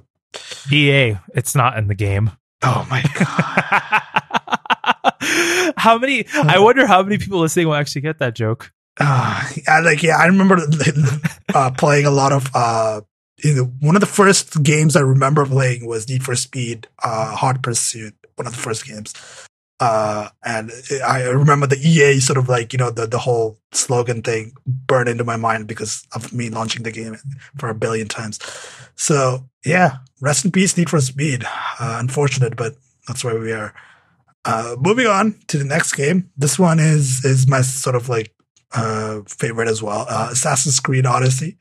[0.70, 2.30] EA, it's not in the game.
[2.62, 4.02] Oh my god.
[5.76, 8.72] how many I wonder how many people listening will actually get that joke.
[9.00, 10.58] uh, I, like yeah, I remember
[11.54, 13.00] uh, playing a lot of uh,
[13.80, 18.14] one of the first games I remember playing was Need for Speed uh, Hot Pursuit,
[18.34, 19.14] one of the first games.
[19.80, 20.72] Uh, and
[21.06, 25.08] I remember the EA sort of like, you know, the, the whole slogan thing burned
[25.08, 27.16] into my mind because of me launching the game
[27.58, 28.40] for a billion times.
[28.96, 31.44] So yeah, rest in peace, Need for Speed.
[31.78, 32.74] Uh, unfortunate, but
[33.06, 33.72] that's where we are.
[34.44, 36.30] Uh, moving on to the next game.
[36.36, 38.34] This one is, is my sort of like,
[38.72, 40.06] uh, favorite as well.
[40.08, 41.56] Uh, Assassin's Creed Odyssey.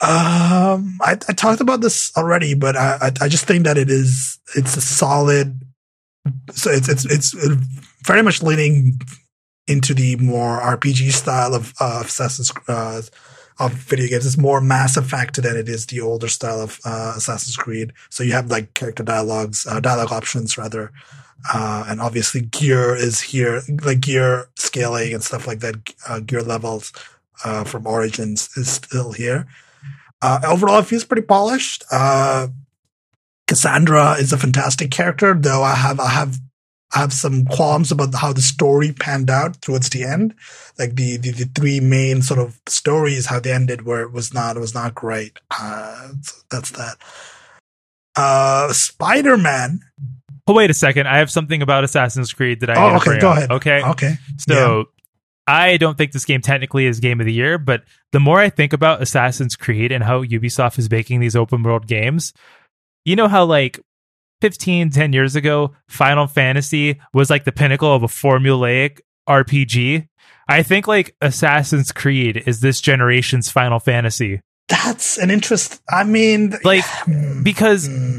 [0.00, 3.90] Um, I, I talked about this already, but I, I, I just think that it
[3.90, 5.60] is, it's a solid,
[6.52, 7.34] so it's, it's, it's
[8.04, 9.00] very much leaning
[9.66, 13.02] into the more RPG style of, uh, Assassin's, uh,
[13.58, 14.26] of video games.
[14.26, 17.92] It's more Mass Effect than it is the older style of uh, Assassin's Creed.
[18.10, 20.92] So you have like character dialogues, uh, dialogue options rather,
[21.52, 25.76] uh, and obviously gear is here, like gear scaling and stuff like that.
[26.08, 26.92] Uh, gear levels
[27.44, 29.46] uh, from Origins is still here.
[30.22, 31.84] Overall, it feels pretty polished.
[33.46, 36.36] Cassandra is a fantastic character, though I have I have
[36.94, 40.34] I have some qualms about how the story panned out towards the end.
[40.78, 44.32] Like the, the, the three main sort of stories, how they ended, where it was
[44.32, 45.38] not it was not great.
[45.50, 46.96] Uh, so that's that.
[48.16, 49.80] Uh, Spider Man.
[50.46, 51.08] Oh wait a second!
[51.08, 52.74] I have something about Assassin's Creed that I.
[52.76, 53.18] Oh, okay.
[53.18, 53.36] Go up.
[53.38, 53.50] ahead.
[53.50, 53.82] Okay.
[53.82, 54.14] Okay.
[54.38, 54.78] So.
[54.78, 54.82] Yeah
[55.46, 58.48] I don't think this game technically is game of the year, but the more I
[58.48, 62.32] think about Assassin's Creed and how Ubisoft is making these open world games,
[63.04, 63.80] you know how like
[64.40, 70.08] 15, 10 years ago, Final Fantasy was like the pinnacle of a formulaic RPG.
[70.48, 74.40] I think like Assassin's Creed is this generation's Final Fantasy.
[74.68, 75.80] That's an interest.
[75.90, 78.18] I mean, like, hmm, because hmm.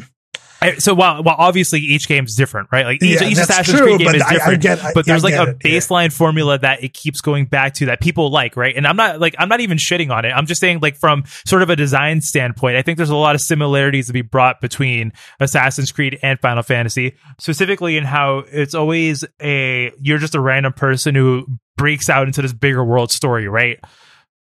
[0.73, 2.85] So while while obviously each game is different, right?
[2.85, 5.23] Like each, yeah, each Assassin's true, Creed game is different, I, I get, but there's
[5.23, 6.09] like a it, baseline yeah.
[6.09, 8.75] formula that it keeps going back to that people like, right?
[8.75, 10.29] And I'm not like I'm not even shitting on it.
[10.29, 13.35] I'm just saying like from sort of a design standpoint, I think there's a lot
[13.35, 18.75] of similarities to be brought between Assassin's Creed and Final Fantasy, specifically in how it's
[18.75, 21.45] always a you're just a random person who
[21.77, 23.79] breaks out into this bigger world story, right?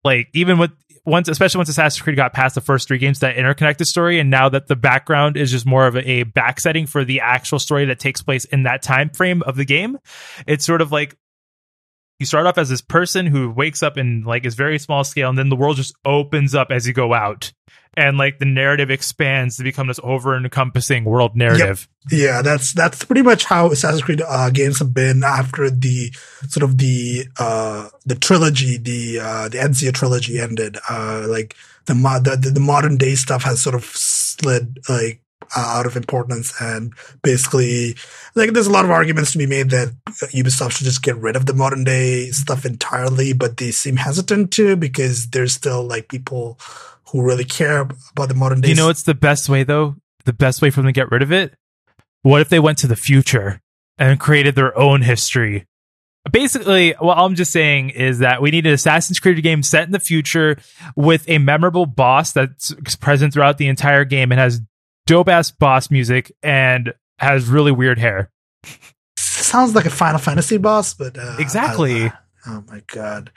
[0.05, 0.71] Like even with
[1.05, 4.31] once, especially once Assassin's Creed got past the first three games, that interconnected story, and
[4.31, 7.59] now that the background is just more of a, a back setting for the actual
[7.59, 9.99] story that takes place in that time frame of the game,
[10.47, 11.17] it's sort of like
[12.19, 15.31] you start off as this person who wakes up in like is very small scale,
[15.31, 17.53] and then the world just opens up as you go out
[17.95, 21.89] and like the narrative expands to become this over encompassing world narrative.
[22.11, 22.21] Yep.
[22.21, 26.13] Yeah, that's that's pretty much how Assassin's Creed uh, games have been after the
[26.49, 30.79] sort of the uh, the trilogy, the uh, the Ezio trilogy ended.
[30.89, 31.95] Uh, like the,
[32.41, 35.21] the the modern day stuff has sort of slid like
[35.57, 37.97] uh, out of importance and basically
[38.37, 39.93] like there's a lot of arguments to be made that
[40.33, 44.53] Ubisoft should just get rid of the modern day stuff entirely, but they seem hesitant
[44.53, 46.59] to because there's still like people
[47.11, 48.69] who really care about the modern day.
[48.69, 49.97] You know, it's the best way though.
[50.25, 51.55] The best way for them to get rid of it.
[52.23, 53.61] What if they went to the future
[53.99, 55.67] and created their own history?
[56.31, 59.93] Basically, what I'm just saying is that we need an Assassin's Creed game set in
[59.93, 60.59] the future
[60.95, 64.61] with a memorable boss that's present throughout the entire game and has
[65.07, 68.31] dope ass boss music and has really weird hair.
[69.17, 72.05] Sounds like a Final Fantasy boss, but uh, exactly.
[72.05, 72.13] I,
[72.47, 73.31] oh my god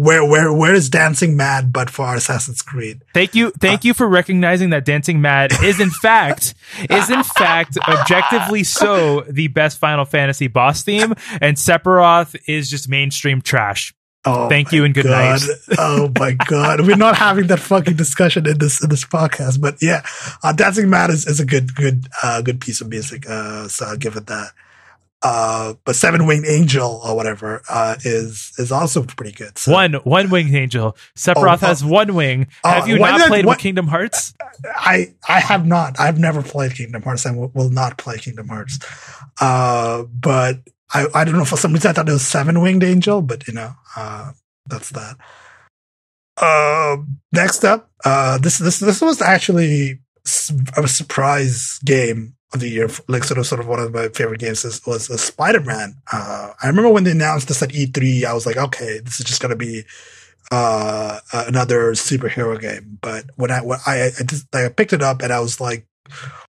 [0.00, 3.02] where where where is Dancing Mad but for Assassin's Creed?
[3.12, 6.54] Thank you, thank uh, you for recognizing that Dancing Mad is in fact
[6.88, 12.88] is in fact objectively so the best Final Fantasy boss theme, and Sephiroth is just
[12.88, 13.92] mainstream trash.
[14.24, 15.40] Oh Thank you and good god.
[15.42, 15.76] night.
[15.78, 19.76] oh my god, we're not having that fucking discussion in this in this podcast, but
[19.82, 20.02] yeah,
[20.42, 23.28] uh, Dancing Mad is, is a good good uh, good piece of music.
[23.28, 24.52] Uh, so I'll give it that.
[25.22, 29.58] Uh, but Seven Winged Angel or whatever uh, is is also pretty good.
[29.58, 29.72] So.
[29.72, 30.96] One one winged angel.
[31.14, 32.46] Sephiroth oh, has one wing.
[32.64, 34.32] Oh, have you not played what, Kingdom Hearts?
[34.64, 36.00] I I have not.
[36.00, 38.78] I've never played Kingdom Hearts and will, will not play Kingdom Hearts.
[39.40, 40.60] Uh, but
[40.94, 43.46] I I don't know for some reason I thought it was Seven Winged Angel, but
[43.46, 44.32] you know, uh,
[44.66, 45.16] that's that.
[46.38, 46.96] Uh,
[47.30, 50.00] next up, uh, this this this was actually
[50.76, 54.40] a surprise game of the year, like sort of sort of one of my favorite
[54.40, 55.94] games is, was uh, Spider Man.
[56.12, 59.26] Uh, I remember when they announced this at E3, I was like, okay, this is
[59.26, 59.84] just gonna be
[60.50, 62.98] uh, another superhero game.
[63.00, 65.86] But when I when I I, just, I picked it up and I was like,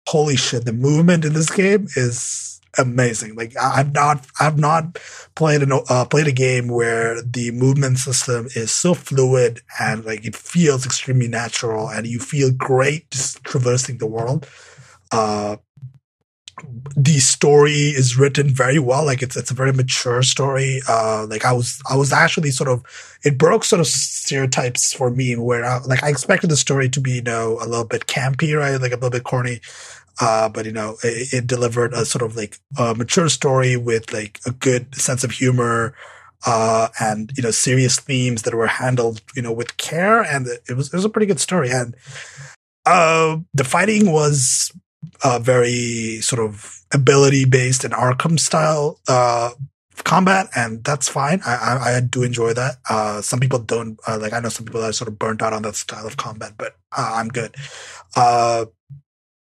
[0.07, 3.35] holy shit, the movement in this game is amazing.
[3.35, 4.99] Like I've not I've not
[5.35, 10.25] played a uh, played a game where the movement system is so fluid and like
[10.25, 14.47] it feels extremely natural and you feel great just traversing the world.
[15.11, 15.57] Uh,
[16.95, 19.05] the story is written very well.
[19.05, 20.81] Like it's it's a very mature story.
[20.87, 22.83] Uh, like I was I was actually sort of
[23.23, 27.01] it broke sort of stereotypes for me where I, like I expected the story to
[27.01, 28.79] be you know a little bit campy, right?
[28.79, 29.61] Like a little bit corny.
[30.21, 34.11] Uh, but you know, it, it, delivered a sort of like a mature story with
[34.11, 35.95] like a good sense of humor,
[36.45, 40.21] uh, and you know, serious themes that were handled, you know, with care.
[40.21, 41.69] And it was, it was a pretty good story.
[41.69, 41.95] And,
[42.85, 44.71] uh, the fighting was,
[45.23, 49.51] uh, very sort of ability based and Arkham style, uh,
[50.03, 51.41] combat and that's fine.
[51.45, 52.77] I, I, I do enjoy that.
[52.89, 55.53] Uh, some people don't, uh, like I know some people are sort of burnt out
[55.53, 57.55] on that style of combat, but uh, I'm good.
[58.15, 58.65] Uh,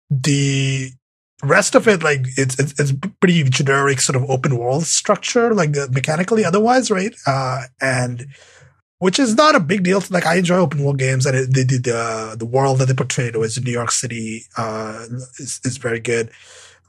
[0.10, 0.92] the
[1.44, 5.72] rest of it, like it's, it's, it's pretty generic sort of open world structure, like
[5.92, 7.16] mechanically otherwise, right?
[7.82, 8.28] And
[9.04, 10.02] which is not a big deal.
[10.10, 12.94] Like I enjoy open world games, and it, the the uh, the world that they
[12.94, 15.06] portrayed was New York City uh,
[15.40, 16.32] is is very good.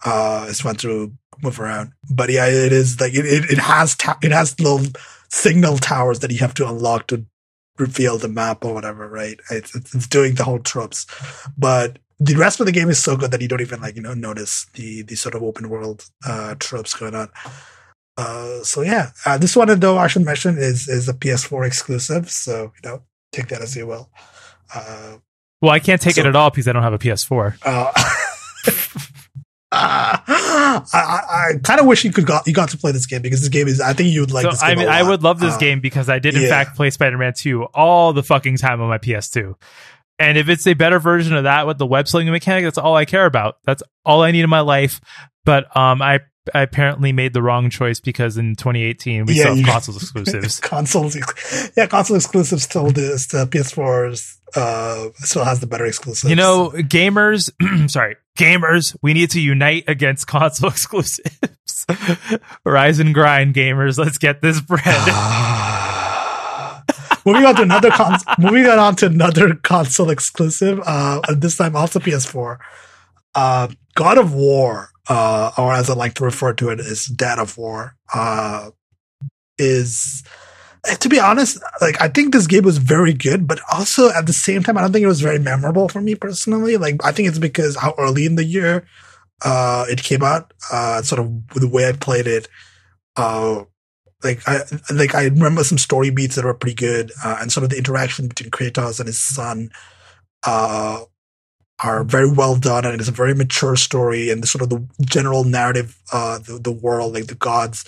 [0.04, 3.96] Uh, it's fun to move around, but yeah, it is like it it, it has
[3.96, 4.86] ta- it has little
[5.28, 7.26] signal towers that you have to unlock to
[7.78, 9.40] reveal the map or whatever, right?
[9.50, 11.06] It's, it's doing the whole tropes,
[11.58, 14.02] but the rest of the game is so good that you don't even like you
[14.02, 17.28] know notice the the sort of open world uh tropes going on.
[18.16, 22.30] Uh, so yeah, uh, this one though I should mention is is a PS4 exclusive,
[22.30, 24.10] so you know take that as you will.
[24.74, 25.16] Uh,
[25.60, 27.56] well, I can't take so, it at all because I don't have a PS4.
[27.64, 27.92] Uh,
[29.72, 33.22] I, I, I kind of wish you could got you got to play this game
[33.22, 34.50] because this game is I think you would like.
[34.52, 36.48] So, I mean, I would love this uh, game because I did in yeah.
[36.48, 39.54] fact play Spider Man Two all the fucking time on my PS2.
[40.18, 42.94] And if it's a better version of that with the web slinging mechanic, that's all
[42.94, 43.56] I care about.
[43.64, 45.00] That's all I need in my life.
[45.44, 46.20] But um, I
[46.52, 50.60] I apparently made the wrong choice because in 2018 we yeah, still have console exclusives.
[50.60, 51.16] consoles,
[51.76, 53.28] yeah, console exclusives still this.
[53.28, 56.28] The PS4 uh, still has the better exclusives.
[56.28, 57.50] You know, gamers,
[57.90, 61.86] sorry, gamers, we need to unite against console exclusives.
[62.64, 63.98] Rise and grind, gamers.
[63.98, 64.84] Let's get this bread.
[67.24, 70.80] moving on to another con- moving on to another console exclusive.
[70.84, 72.58] Uh, this time also PS4.
[73.34, 77.38] Uh, God of War, uh, or as I like to refer to it, is Dad
[77.38, 77.96] of War.
[78.12, 78.70] Uh,
[79.58, 80.24] is
[81.00, 84.32] to be honest, like I think this game was very good, but also at the
[84.32, 86.76] same time, I don't think it was very memorable for me personally.
[86.76, 88.86] Like I think it's because how early in the year
[89.44, 92.48] uh, it came out, uh, sort of the way I played it.
[93.16, 93.64] Uh,
[94.22, 94.60] like I
[94.92, 97.78] like I remember some story beats that were pretty good, uh, and sort of the
[97.78, 99.70] interaction between Kratos and his son
[100.46, 101.00] uh,
[101.82, 104.86] are very well done, and it's a very mature story, and the sort of the
[105.02, 107.84] general narrative, uh, the the world, like the gods,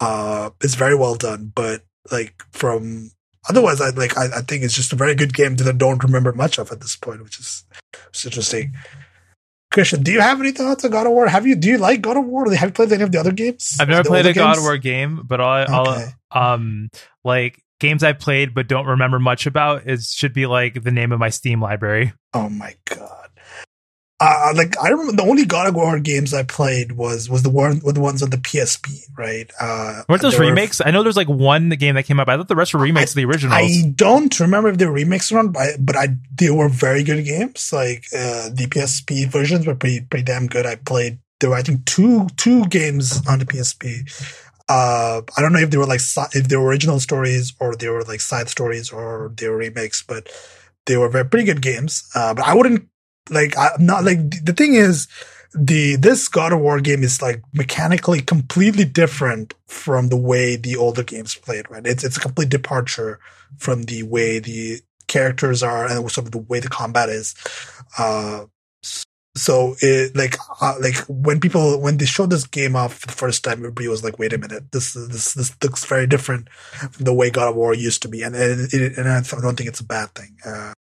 [0.00, 1.52] uh, is very well done.
[1.54, 3.10] But like from
[3.48, 6.02] otherwise, I like I, I think it's just a very good game that I don't
[6.02, 7.64] remember much of at this point, which is
[8.14, 8.74] is interesting.
[9.72, 11.26] Christian, do you have any thoughts on God of War?
[11.26, 12.50] Have you do you like God of War?
[12.54, 13.76] Have you played any of the other games?
[13.80, 14.36] I've never played a games?
[14.36, 16.10] God of War game, but all, okay.
[16.30, 16.88] um
[17.24, 21.12] like games I played but don't remember much about is should be like the name
[21.12, 22.12] of my Steam library.
[22.34, 23.26] Oh my god.
[24.18, 27.50] Uh, like I remember the only God of War games I played was was the
[27.50, 29.50] one with the ones on the PSP, right?
[29.60, 30.78] Uh, Weren't those remakes?
[30.78, 32.26] Were, I know there's like one game that came up.
[32.26, 33.60] I thought the rest were remakes I, of the originals.
[33.60, 37.02] I don't remember if they were remakes or not, but, but I they were very
[37.02, 37.70] good games.
[37.74, 40.64] Like uh, the PSP versions were pretty pretty damn good.
[40.64, 44.45] I played there were I think two two games on the PSP.
[44.68, 46.00] Uh, I don't know if they were like
[46.34, 50.02] if they were original stories or they were like side stories or they were remakes,
[50.02, 50.28] but
[50.86, 52.08] they were very pretty good games.
[52.14, 52.88] Uh, but I wouldn't
[53.30, 55.08] like I'm not like the thing is
[55.54, 60.76] the this God of War game is like mechanically completely different from the way the
[60.76, 61.70] older games played.
[61.70, 61.86] Right?
[61.86, 63.20] It's it's a complete departure
[63.58, 67.34] from the way the characters are and sort of the way the combat is.
[67.96, 68.46] Uh,
[69.36, 73.12] so it like uh, like when people when they showed this game off for the
[73.12, 76.48] first time, everybody was like, "Wait a minute, this this this looks very different
[76.90, 79.68] from the way God of War used to be," and and, and I don't think
[79.68, 80.36] it's a bad thing.
[80.44, 80.72] Uh,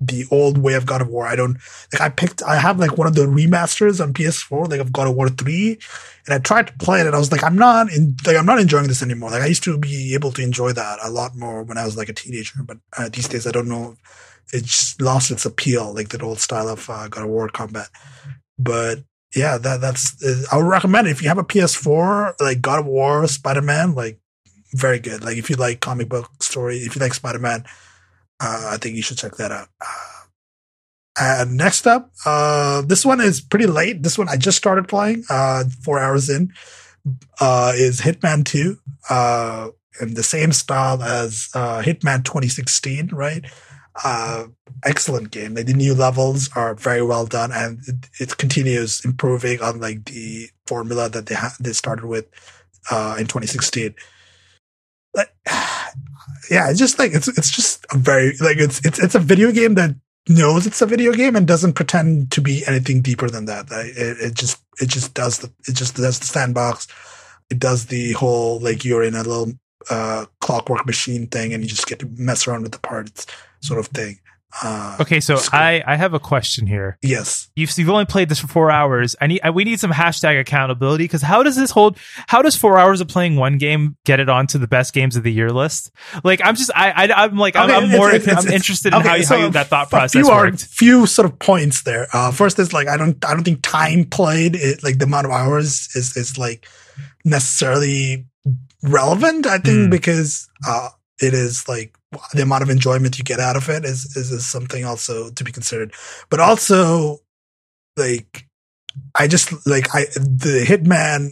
[0.00, 1.26] the old way of God of War.
[1.26, 1.58] I don't
[1.92, 5.08] like I picked I have like one of the remasters on PS4, like of God
[5.08, 5.78] of War 3,
[6.26, 8.46] and I tried to play it and I was like, I'm not in like I'm
[8.46, 9.30] not enjoying this anymore.
[9.30, 11.96] Like I used to be able to enjoy that a lot more when I was
[11.96, 13.96] like a teenager, but uh, these days I don't know
[14.52, 17.88] it just lost its appeal, like that old style of uh, God of War combat.
[18.58, 22.60] But yeah, that that's uh, I would recommend it if you have a PS4, like
[22.60, 24.18] God of War, Spider Man, like
[24.72, 25.24] very good.
[25.24, 27.64] Like if you like comic book story, if you like Spider Man,
[28.40, 29.68] uh, I think you should check that out.
[29.80, 30.24] Uh,
[31.20, 34.02] and next up, uh, this one is pretty late.
[34.02, 36.52] This one I just started playing, uh, four hours in,
[37.04, 38.78] is Hitman 2,
[39.10, 39.70] uh,
[40.00, 43.44] in the same style as, Hitman 2016, right?
[44.04, 44.46] Uh,
[44.84, 45.54] excellent game.
[45.54, 50.04] Like the new levels are very well done, and it, it continues improving on like
[50.04, 52.26] the formula that they ha- they started with
[52.90, 53.94] uh, in 2016.
[55.14, 55.32] Like,
[56.50, 59.52] yeah, it's just like it's it's just a very like it's it's it's a video
[59.52, 59.94] game that
[60.28, 63.66] knows it's a video game and doesn't pretend to be anything deeper than that.
[63.70, 66.86] It, it just it just does the it just does the sandbox.
[67.50, 69.52] It does the whole like you're in a little
[69.90, 73.26] uh, clockwork machine thing and you just get to mess around with the parts
[73.60, 74.18] sort of thing.
[74.62, 75.38] Uh, Okay, so.
[75.52, 76.96] I I have a question here.
[77.02, 79.14] yes, You've you've only played this for four hours.
[79.20, 81.98] I need I, we need some hashtag accountability because how does this hold?
[82.28, 85.22] How does four hours of playing one game get it onto the best games of
[85.22, 85.90] the year list?
[86.24, 88.94] Like I'm just I, I I'm like I'm, I'm more it's- it's- I'm it's- interested
[88.94, 91.38] in okay, how, you- so how you, that thought process few are, few sort of
[91.38, 92.06] points there.
[92.14, 95.26] Uh, first is like I don't I don't think time played it, like the amount
[95.26, 96.66] of hours is is like
[97.22, 98.26] necessarily
[98.82, 99.46] relevant.
[99.46, 99.90] I think Hmm.
[99.90, 100.88] because uh,
[101.20, 101.96] it is like
[102.32, 105.44] the amount of enjoyment you get out of it is, is is something also to
[105.44, 105.92] be considered.
[106.30, 107.18] But also
[107.96, 108.46] like
[109.14, 111.30] I just like I the Hitman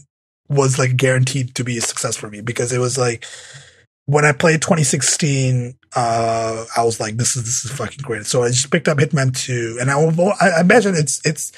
[0.49, 3.25] was like guaranteed to be a success for me because it was like
[4.07, 8.25] when I played 2016, uh, I was like, this is, this is fucking great.
[8.25, 11.53] So I just picked up Hitman 2 and I, I imagine it's, it's,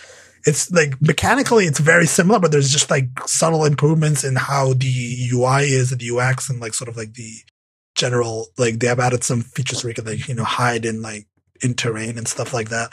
[0.46, 5.30] it's like mechanically it's very similar, but there's just like subtle improvements in how the
[5.32, 7.32] UI is and the UX and like sort of like the
[7.98, 11.02] general, like they have added some features where you can like, you know, hide in
[11.02, 11.26] like
[11.60, 12.90] in terrain and stuff like that.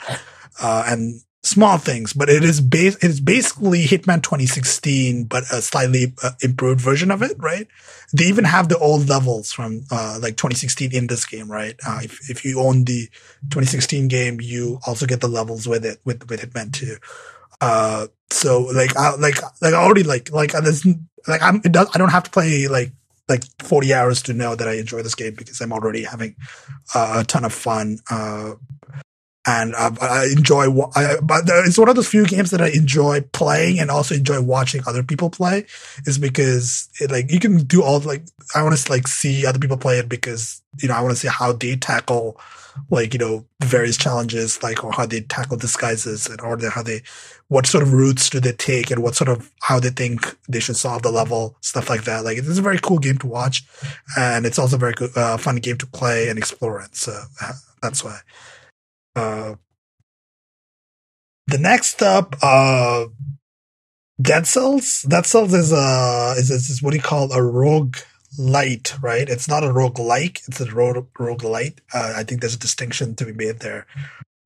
[0.60, 5.62] Uh, and small things, but it is base, it is basically Hitman 2016, but a
[5.62, 7.68] slightly uh, improved version of it, right?
[8.12, 11.76] They even have the old levels from, uh, like 2016 in this game, right?
[11.86, 13.06] Uh, if, if you own the
[13.50, 16.96] 2016 game, you also get the levels with it, with, with Hitman 2.
[17.60, 20.84] Uh, so like, I, like, like I already like, like, there's,
[21.28, 22.90] like, I'm, it does, I don't have to play like,
[23.28, 26.36] like 40 hours to know that I enjoy this game because I'm already having
[26.94, 27.98] uh, a ton of fun.
[28.10, 28.54] Uh,
[29.48, 30.66] and I enjoy,
[30.96, 34.40] I, but it's one of those few games that I enjoy playing and also enjoy
[34.40, 35.66] watching other people play
[36.04, 38.24] is because it like, you can do all like,
[38.56, 41.20] I want to like see other people play it because, you know, I want to
[41.20, 42.40] see how they tackle
[42.90, 47.02] like, you know, various challenges, like, or how they tackle disguises and or how they,
[47.48, 50.60] what sort of routes do they take and what sort of, how they think they
[50.60, 52.24] should solve the level, stuff like that.
[52.24, 53.64] Like, it's a very cool game to watch
[54.16, 56.96] and it's also a very good, uh, fun game to play and explore it.
[56.96, 58.18] So uh, that's why.
[59.14, 59.54] Uh,
[61.46, 63.06] the next up, uh,
[64.20, 65.02] Dead Cells.
[65.02, 67.96] Dead Cells is a is, is, is what do you call a rogue
[68.38, 69.28] light, right?
[69.28, 71.80] It's not a rogue like, it's a rogue rogue light.
[71.94, 73.86] Uh, I think there's a distinction to be made there.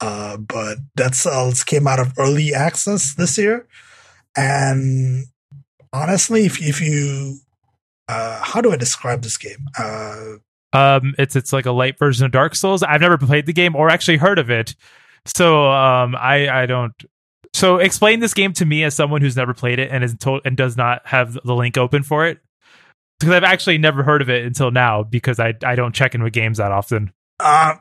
[0.00, 3.66] Uh, but Dead Cells came out of early access this year,
[4.36, 5.26] and
[5.92, 7.38] honestly, if if you
[8.08, 9.66] uh, how do I describe this game?
[9.78, 10.38] Uh,
[10.72, 12.82] Um, it's it's like a light version of Dark Souls.
[12.82, 14.74] I've never played the game or actually heard of it,
[15.26, 16.94] so um, I I don't.
[17.52, 20.42] So explain this game to me as someone who's never played it and is told
[20.44, 22.38] and does not have the link open for it,
[23.18, 26.22] because I've actually never heard of it until now because I I don't check in
[26.22, 27.12] with games that often.
[27.42, 27.74] Uh,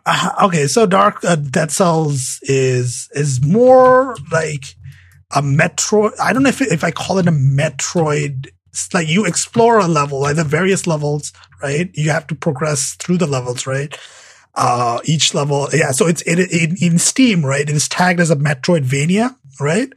[0.43, 4.75] okay, so Dark uh, Dead Cells is is more like
[5.35, 6.11] a Metroid.
[6.19, 8.47] I don't know if if I call it a Metroid.
[8.69, 11.89] It's like you explore a level, like the various levels, right?
[11.93, 13.97] You have to progress through the levels, right?
[14.55, 15.91] Uh, each level, yeah.
[15.91, 17.61] So it's it, in in Steam, right?
[17.61, 19.91] It is tagged as a Metroidvania, right?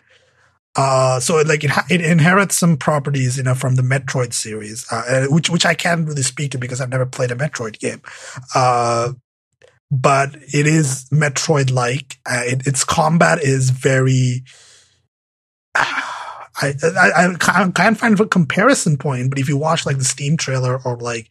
[0.75, 4.87] Uh, so it, like it, it inherits some properties, you know, from the Metroid series,
[4.91, 8.01] uh, which which I can't really speak to because I've never played a Metroid game.
[8.55, 9.13] Uh,
[9.93, 12.19] but it is Metroid like.
[12.25, 14.43] Uh, it, its combat is very.
[15.75, 20.05] I, I I can't can't find a comparison point, but if you watch like the
[20.05, 21.31] Steam trailer or like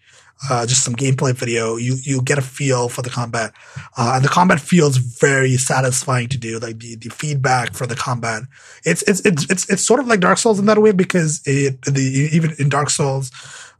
[0.49, 3.53] uh, just some gameplay video, you you get a feel for the combat,
[3.97, 6.59] uh, and the combat feels very satisfying to do.
[6.59, 8.43] Like the, the feedback for the combat,
[8.83, 11.81] it's it's it's it's it's sort of like Dark Souls in that way because it
[11.83, 13.31] the even in Dark Souls,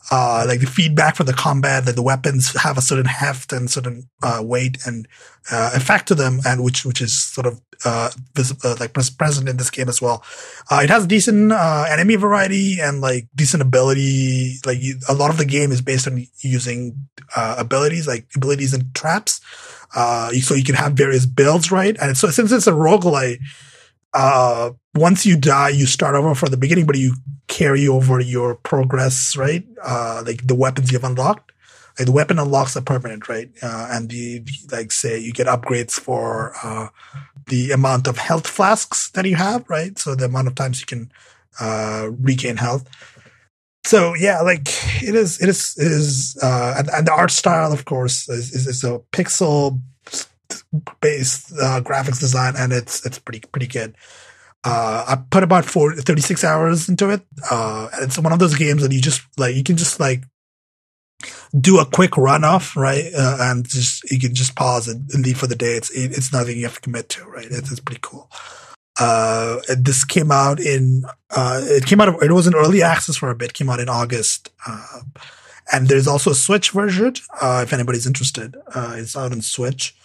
[0.10, 3.70] uh, like the feedback for the combat, that the weapons have a certain heft and
[3.70, 5.08] certain uh, weight and
[5.52, 8.10] uh, effect to them, and which which is sort of uh,
[8.64, 10.24] uh like pres- present in this game as well.
[10.70, 14.56] Uh, it has decent uh, enemy variety and like decent ability.
[14.66, 18.74] Like you, a lot of the game is based on using uh, abilities, like abilities
[18.74, 19.40] and traps.
[19.94, 21.98] Uh, so you can have various builds, right?
[22.02, 23.40] And so since it's a roguelite,
[24.14, 27.16] uh, once you die, you start over from the beginning, but you
[27.48, 29.66] carry over your progress, right?
[29.84, 31.52] Uh, like the weapons you've unlocked.
[32.00, 33.50] Like the weapon unlocks are permanent, right?
[33.62, 36.88] Uh, and the, like say you get upgrades for, uh,
[37.48, 39.98] the amount of health flasks that you have, right?
[40.00, 41.12] So the amount of times you can,
[41.60, 42.90] uh, regain health.
[43.84, 44.68] So yeah, like
[45.02, 48.54] it is, it is, it is, uh, and, and the art style, of course, is,
[48.54, 49.82] is, is a pixel
[51.02, 53.96] based uh, graphics design, and it's it's pretty pretty good.
[54.64, 57.22] Uh, I put about four, 36 hours into it.
[57.50, 60.24] Uh, it's one of those games that you just like, you can just like
[61.60, 63.12] do a quick run off, right?
[63.18, 65.74] Uh, and just, you can just pause and, leave for the day.
[65.74, 67.48] It's, it, it's nothing you have to commit to, right?
[67.50, 68.30] It's, it's pretty cool.
[69.00, 73.16] Uh, this came out in, uh, it came out, of, it was an early access
[73.16, 74.52] for a bit, came out in August.
[74.68, 75.02] Uh,
[75.74, 78.56] and there's also a Switch version, if anybody's interested.
[78.76, 79.96] It's out on Switch.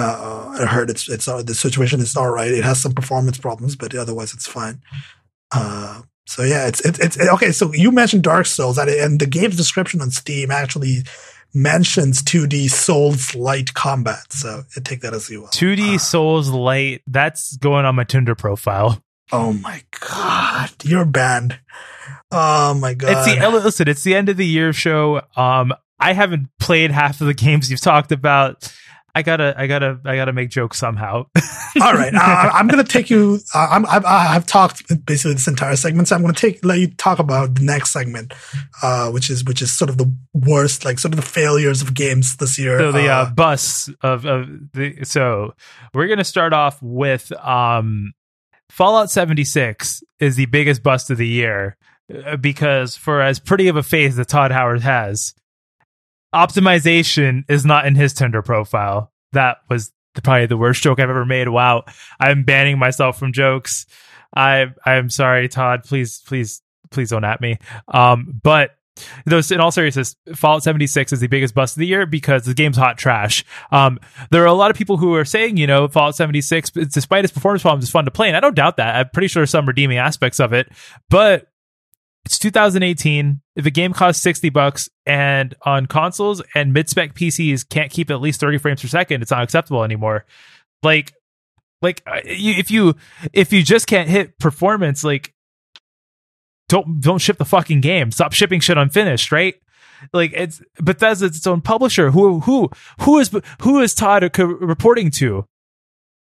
[0.00, 2.50] Uh, I heard it's it's uh, the situation is all right.
[2.50, 4.82] It has some performance problems, but otherwise it's fine.
[5.52, 7.52] Uh, so yeah, it's it's it's okay.
[7.52, 10.98] So you mentioned Dark Souls, and the game's description on Steam actually
[11.52, 14.32] mentions 2D Souls light combat.
[14.32, 15.48] So take that as you will.
[15.48, 17.02] 2D uh, Souls light.
[17.06, 19.02] That's going on my Tinder profile.
[19.32, 21.58] Oh my god, you're banned.
[22.30, 23.28] Oh my god.
[23.28, 23.88] It's the listen.
[23.88, 25.22] It's the end of the year show.
[25.36, 28.72] Um, I haven't played half of the games you've talked about.
[29.14, 31.26] I gotta, I gotta, I gotta make jokes somehow.
[31.80, 33.38] All right, uh, I'm gonna take you.
[33.54, 36.88] Uh, I'm, I've, I've, talked basically this entire segment, so I'm gonna take let you
[36.88, 38.32] talk about the next segment,
[38.82, 41.94] uh, which is which is sort of the worst, like sort of the failures of
[41.94, 42.78] games this year.
[42.78, 45.04] So the uh, uh bus of of the.
[45.04, 45.54] So
[45.94, 48.12] we're gonna start off with um,
[48.70, 51.76] Fallout 76 is the biggest bust of the year
[52.24, 55.34] uh, because for as pretty of a face that Todd Howard has,
[56.34, 59.12] optimization is not in his Tinder profile.
[59.32, 61.48] That was probably the worst joke I've ever made.
[61.48, 61.84] Wow,
[62.18, 63.86] I'm banning myself from jokes.
[64.34, 65.84] I I'm sorry, Todd.
[65.84, 67.58] Please, please, please don't at me.
[67.88, 68.76] Um, but
[69.24, 72.54] those in all seriousness, Fallout 76 is the biggest bust of the year because the
[72.54, 73.44] game's hot trash.
[73.72, 73.98] Um,
[74.30, 77.32] there are a lot of people who are saying, you know, Fallout 76, despite its
[77.32, 78.96] performance problems, is fun to play, and I don't doubt that.
[78.96, 80.70] I'm pretty sure some redeeming aspects of it,
[81.08, 81.46] but
[82.24, 83.40] it's 2018.
[83.56, 88.10] If a game costs 60 bucks and on consoles and mid spec PCs can't keep
[88.10, 90.26] at least 30 frames per second, it's not acceptable anymore.
[90.82, 91.12] Like,
[91.82, 92.94] like uh, if you
[93.32, 95.34] if you just can't hit performance, like
[96.68, 98.10] don't don't ship the fucking game.
[98.12, 99.54] Stop shipping shit unfinished, right?
[100.12, 102.10] Like it's Bethesda, its own publisher.
[102.10, 103.30] Who who who is
[103.62, 105.46] who is Todd reporting to?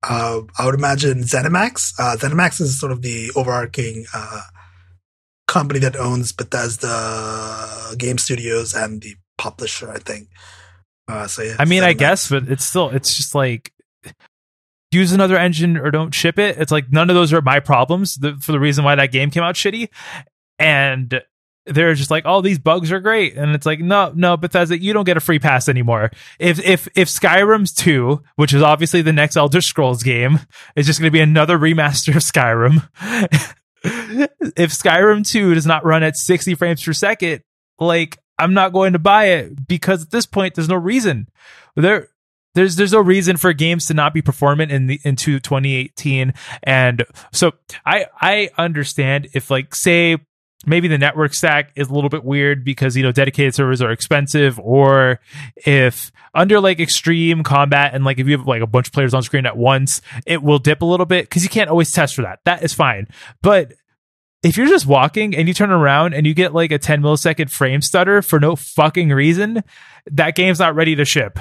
[0.03, 1.95] Uh, I would imagine ZeniMax.
[1.99, 4.43] Uh, ZeniMax is sort of the overarching uh,
[5.49, 10.29] company that owns Bethesda game studios and the publisher, I think.
[11.09, 13.73] Uh, so yeah, I mean, I guess, but it's still, it's just like
[14.93, 16.59] use another engine or don't ship it.
[16.59, 19.31] It's like none of those are my problems the, for the reason why that game
[19.31, 19.89] came out shitty.
[20.59, 21.21] And
[21.69, 24.93] they're just like, oh, these bugs are great, and it's like, no, no, Bethesda, you
[24.93, 26.11] don't get a free pass anymore.
[26.39, 30.41] If if if Skyrim's two, which is obviously the next Elder Scrolls game,
[30.77, 32.89] is just going to be another remaster of Skyrim,
[34.57, 37.43] if Skyrim 2 does not run at 60 frames per second,
[37.79, 41.29] like I'm not going to buy it because at this point there's no reason.
[41.77, 42.09] There
[42.55, 47.05] there's there's no reason for games to not be performant in the into 2018 and
[47.33, 47.53] so
[47.85, 50.17] I I understand if like say
[50.67, 53.93] maybe the network stack is a little bit weird because you know dedicated servers are
[53.93, 55.21] expensive or
[55.57, 59.15] if under like extreme combat and like if you have like a bunch of players
[59.15, 62.15] on screen at once it will dip a little bit because you can't always test
[62.15, 62.41] for that.
[62.45, 63.07] That is fine.
[63.43, 63.75] But
[64.43, 67.51] if you're just walking and you turn around and you get like a 10 millisecond
[67.51, 69.63] frame stutter for no fucking reason
[70.07, 71.39] that game's not ready to ship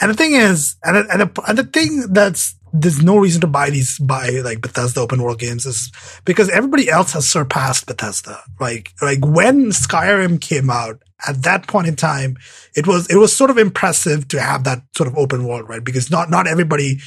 [0.00, 3.46] and the thing is and, and, the, and the thing that's there's no reason to
[3.46, 5.90] buy these buy like Bethesda open world games is
[6.24, 8.42] because everybody else has surpassed Bethesda.
[8.60, 12.36] Like like when Skyrim came out, at that point in time,
[12.76, 15.82] it was it was sort of impressive to have that sort of open world, right?
[15.82, 17.00] Because not not everybody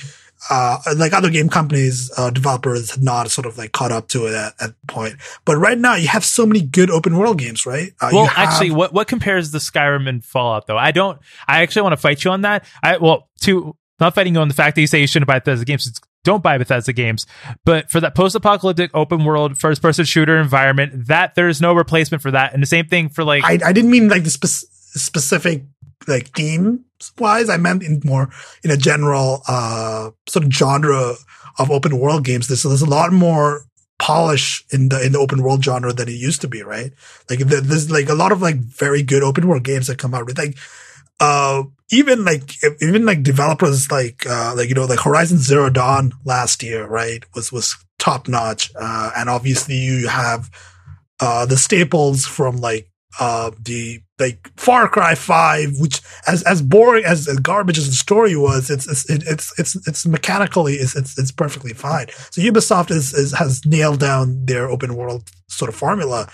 [0.49, 4.25] uh, like other game companies, uh, developers had not sort of like caught up to
[4.25, 5.15] it at, at point.
[5.45, 7.91] But right now you have so many good open world games, right?
[8.01, 10.77] Uh, well, have- actually, what, what compares the Skyrim and Fallout though?
[10.77, 12.65] I don't, I actually want to fight you on that.
[12.81, 15.39] I, well, to, not fighting you on the fact that you say you shouldn't buy
[15.39, 16.01] Bethesda games.
[16.23, 17.25] Don't buy Bethesda games.
[17.65, 22.53] But for that post-apocalyptic open world first-person shooter environment, that there's no replacement for that.
[22.53, 24.67] And the same thing for like I, I didn't mean like the spe-
[24.97, 25.65] specific
[26.07, 26.85] like theme
[27.19, 27.49] wise.
[27.49, 28.29] I meant in more
[28.63, 31.13] in a general uh sort of genre
[31.59, 32.47] of open world games.
[32.47, 33.65] There's there's a lot more
[33.99, 36.91] polish in the in the open world genre than it used to be, right?
[37.29, 40.25] Like there's like a lot of like very good open world games that come out
[40.25, 40.57] with like
[41.21, 46.13] uh, even like even like developers like uh, like you know like Horizon Zero Dawn
[46.25, 50.49] last year, right, was was top notch, uh, and obviously you have
[51.19, 52.89] uh, the staples from like
[53.19, 58.35] uh, the like Far Cry Five, which as as boring as, garbage as the story
[58.35, 62.07] was, it's it's it's it's it's mechanically it's it's, it's perfectly fine.
[62.31, 66.29] So Ubisoft is, is has nailed down their open world sort of formula.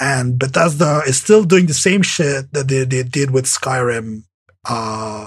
[0.00, 4.22] And Bethesda is still doing the same shit that they, they did with Skyrim
[4.68, 5.26] uh,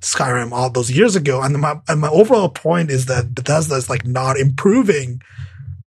[0.00, 1.40] Skyrim all those years ago.
[1.42, 5.22] And my and my overall point is that Bethesda is like not improving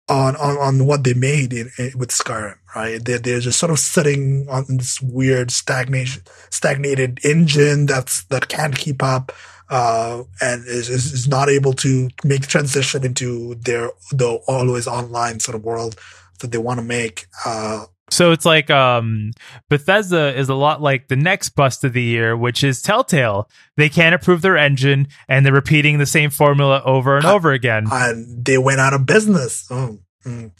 [0.07, 3.03] on on, on what they made in, in, with Skyrim, right?
[3.03, 8.77] They're they're just sort of sitting on this weird stagnation stagnated engine that's that can't
[8.77, 9.31] keep up.
[9.69, 15.39] Uh, and is, is not able to make the transition into their the always online
[15.39, 15.95] sort of world
[16.41, 17.25] that they want to make.
[17.45, 19.31] Uh, so it's like um,
[19.69, 23.49] Bethesda is a lot like the next bust of the year, which is Telltale.
[23.75, 27.51] They can't improve their engine, and they're repeating the same formula over and uh, over
[27.51, 27.87] again.
[27.91, 29.65] And they went out of business.
[29.71, 29.97] Oh.
[30.25, 30.51] Mm.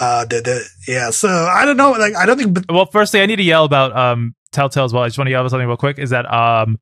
[0.00, 0.26] Uh,
[0.86, 1.10] yeah.
[1.10, 1.92] So I don't know.
[1.92, 2.58] Like I don't think.
[2.68, 5.02] well, firstly, I need to yell about um, Telltale as well.
[5.02, 5.98] I just want to yell about something real quick.
[5.98, 6.78] Is that um,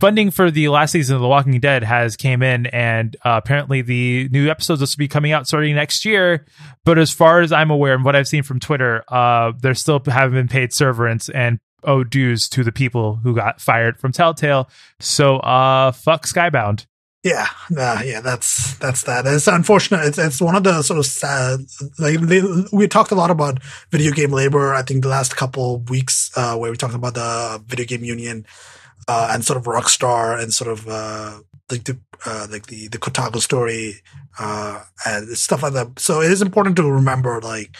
[0.00, 3.82] funding for the last season of The Walking Dead has came in, and uh, apparently
[3.82, 6.46] the new episodes will be coming out starting next year.
[6.84, 10.00] But as far as I'm aware and what I've seen from Twitter, uh, they still
[10.06, 14.68] haven't been paid severance and owe dues to the people who got fired from Telltale.
[15.00, 16.86] So, uh, fuck Skybound.
[17.28, 19.26] Yeah, uh, yeah, that's that's that.
[19.26, 20.06] It's unfortunate.
[20.06, 21.60] It's it's one of the sort of sad.
[21.98, 22.20] Like
[22.72, 24.72] we talked a lot about video game labor.
[24.72, 28.46] I think the last couple weeks, uh, where we talked about the video game union
[29.08, 32.98] uh, and sort of Rockstar and sort of uh, like the uh, like the the
[32.98, 33.96] Kotaku story
[34.38, 35.98] uh, and stuff like that.
[35.98, 37.76] So it is important to remember like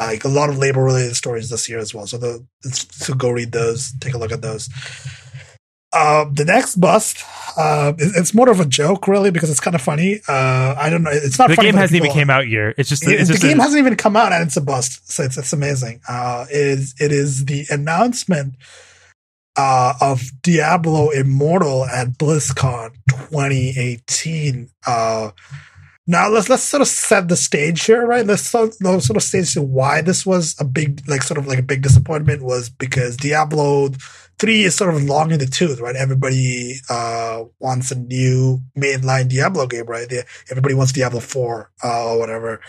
[0.00, 2.06] like a lot of labor related stories this year as well.
[2.06, 4.70] So the so go read those, take a look at those.
[5.94, 7.24] Uh, the next bust,
[7.56, 10.20] uh, it's more of a joke, really, because it's kind of funny.
[10.26, 11.10] Uh, I don't know.
[11.12, 11.48] It's not.
[11.48, 12.74] The game hasn't even came out yet.
[12.76, 15.10] It's just, it's the just game a- hasn't even come out, and it's a bust.
[15.10, 16.00] So it's it's amazing.
[16.08, 18.56] Uh, it is it is the announcement
[19.56, 24.68] uh, of Diablo Immortal at BlizzCon 2018.
[24.86, 25.30] Uh,
[26.06, 28.26] now let's let's sort of set the stage here, right?
[28.26, 31.58] Let's sort of, sort of stage why this was a big, like, sort of like
[31.58, 33.90] a big disappointment was because Diablo
[34.38, 35.96] three is sort of long in the tooth, right?
[35.96, 40.10] Everybody uh, wants a new mainline Diablo game, right?
[40.50, 42.60] Everybody wants Diablo four uh, or whatever.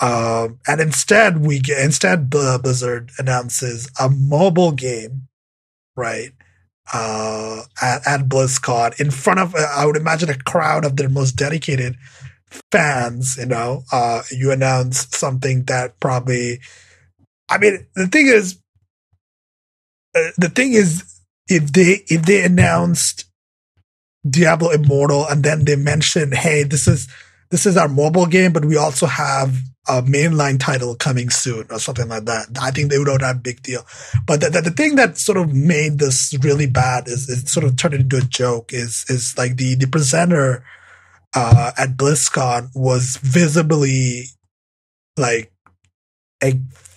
[0.00, 5.28] Um, and instead, we get instead Blizzard announces a mobile game
[5.96, 6.30] right?
[6.92, 11.32] Uh, at, at BlizzCon in front of, I would imagine a crowd of their most
[11.32, 11.96] dedicated
[12.70, 16.60] fans, you know, uh, you announce something that probably,
[17.48, 18.58] I mean, the thing is,
[20.14, 21.04] uh, the thing is,
[21.48, 23.26] if they, if they announced
[24.28, 27.08] Diablo Immortal and then they mentioned, hey, this is,
[27.50, 29.54] this is our mobile game, but we also have
[29.86, 32.46] a mainline title coming soon or something like that.
[32.60, 33.84] I think they would have a big deal.
[34.26, 37.64] But the, the, the, thing that sort of made this really bad is it sort
[37.64, 40.64] of turned into a joke is, is like the, the presenter,
[41.34, 44.24] uh, at BlizzCon was visibly
[45.16, 45.52] like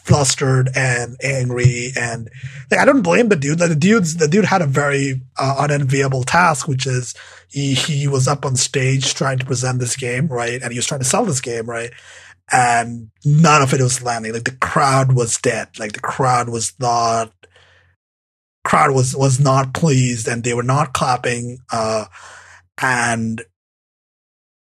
[0.07, 2.29] flustered and angry and
[2.71, 3.59] like I don't blame the dude.
[3.59, 7.13] The dude's the dude had a very uh, unenviable task, which is
[7.49, 10.61] he he was up on stage trying to present this game, right?
[10.61, 11.91] And he was trying to sell this game, right?
[12.51, 14.33] and none of it was landing.
[14.33, 15.79] Like the crowd was dead.
[15.79, 17.31] Like the crowd was not
[18.63, 22.05] crowd was was not pleased and they were not clapping uh
[22.81, 23.41] and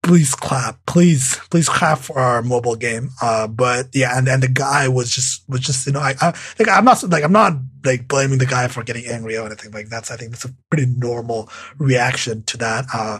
[0.07, 3.09] please clap please please clap for our mobile game.
[3.21, 6.27] Uh but yeah and and the guy was just was just you know I, I
[6.57, 7.53] like i'm not like i'm not
[7.83, 10.55] like blaming the guy for getting angry or anything like that's i think that's a
[10.69, 12.85] pretty normal reaction to that.
[12.93, 13.19] Uh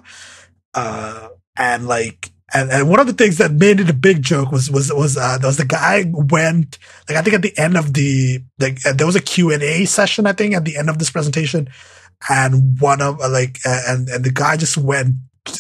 [0.74, 4.52] uh and like and, and one of the things that made it a big joke
[4.52, 6.78] was was was uh, was the guy went
[7.10, 9.62] like I think at the end of the like uh, there was a Q and
[9.62, 11.68] A session I think at the end of this presentation,
[12.30, 15.16] and one of uh, like uh, and and the guy just went,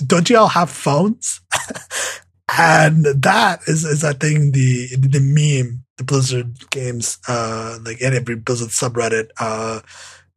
[0.06, 1.42] "Don't you all have phones?"
[2.58, 8.36] and that is is I think the the meme the Blizzard games uh like every
[8.36, 9.82] Blizzard subreddit uh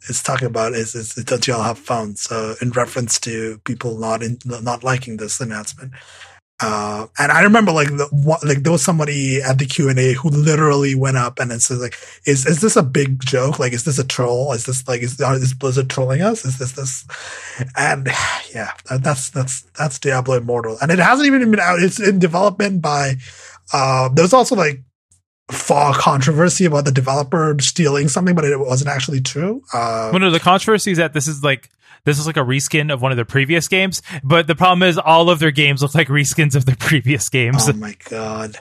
[0.09, 3.98] is talking about is, is don't you all have phones uh, in reference to people
[3.98, 5.92] not in, not liking this announcement
[6.62, 10.12] uh, and I remember like the, like there was somebody at the Q and A
[10.12, 11.96] who literally went up and says like,
[12.26, 13.58] is is this a big joke?
[13.58, 14.52] Like, is this a troll?
[14.52, 16.44] Is this like is, is Blizzard trolling us?
[16.44, 17.06] Is this this?
[17.76, 18.06] And
[18.54, 21.82] yeah, that's that's that's Diablo Immortal, and it hasn't even been out.
[21.82, 23.14] It's in development by.
[23.72, 24.82] Uh, there's also like
[25.50, 29.62] far controversy about the developer stealing something, but it wasn't actually true.
[29.72, 31.70] Uh, well, no, the controversy is that this is like
[32.05, 34.03] this is like a reskin of one of their previous games.
[34.22, 37.68] But the problem is all of their games look like reskins of their previous games.
[37.68, 38.59] Oh my god.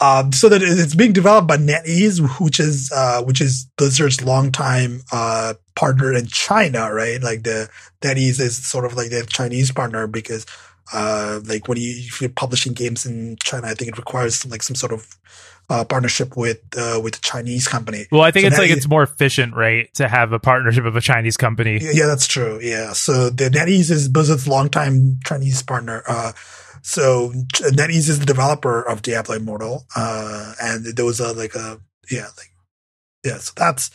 [0.00, 5.02] Um, so that it's being developed by NetEase, which is uh, which is Blizzard's longtime
[5.12, 7.22] uh, partner in China, right?
[7.22, 7.68] Like the
[8.00, 10.46] NetEase is sort of like their Chinese partner because
[10.92, 14.64] uh, like when you if you're publishing games in China, I think it requires like
[14.64, 15.16] some sort of
[15.70, 18.06] uh, partnership with uh, with a Chinese company.
[18.12, 20.96] Well, I think So it's like it's more efficient, right, to have a partnership of
[20.96, 21.78] a Chinese company.
[21.80, 22.60] Yeah, that's true.
[22.62, 22.92] Yeah.
[22.92, 26.02] So the NetEase is Blizzard's longtime Chinese partner.
[26.06, 26.32] Uh,
[26.82, 29.86] so NetEase is the developer of Diablo Immortal.
[29.96, 32.50] Uh, and there was a, like a, yeah, like,
[33.24, 33.90] yeah, so that's,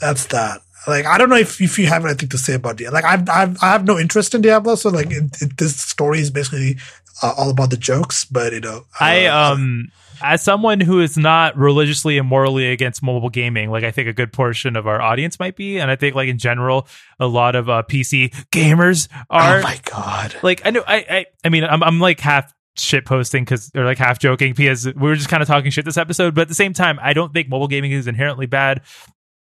[0.00, 0.60] that's that.
[0.86, 3.00] Like, I don't know if, if you have anything to say about Diablo.
[3.00, 4.76] Like, I've, I've, I have no interest in Diablo.
[4.76, 6.76] So like, it, it, this story is basically
[7.22, 9.90] uh, all about the jokes, but you know, I uh, um
[10.22, 14.12] as someone who is not religiously and morally against mobile gaming, like I think a
[14.12, 16.86] good portion of our audience might be, and I think like in general,
[17.18, 20.34] a lot of uh, PC gamers are oh my God.
[20.42, 23.84] like I know I I, I mean I'm I'm like half shit posting because they're
[23.84, 26.48] like half joking because we were just kind of talking shit this episode, but at
[26.48, 28.82] the same time, I don't think mobile gaming is inherently bad.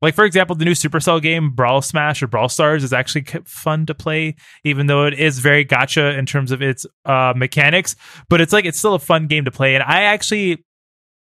[0.02, 3.86] Like for example, the new Supercell game Brawl Smash or Brawl Stars is actually fun
[3.86, 7.96] to play, even though it is very gacha in terms of its uh, mechanics.
[8.30, 10.66] But it's like it's still a fun game to play, and I actually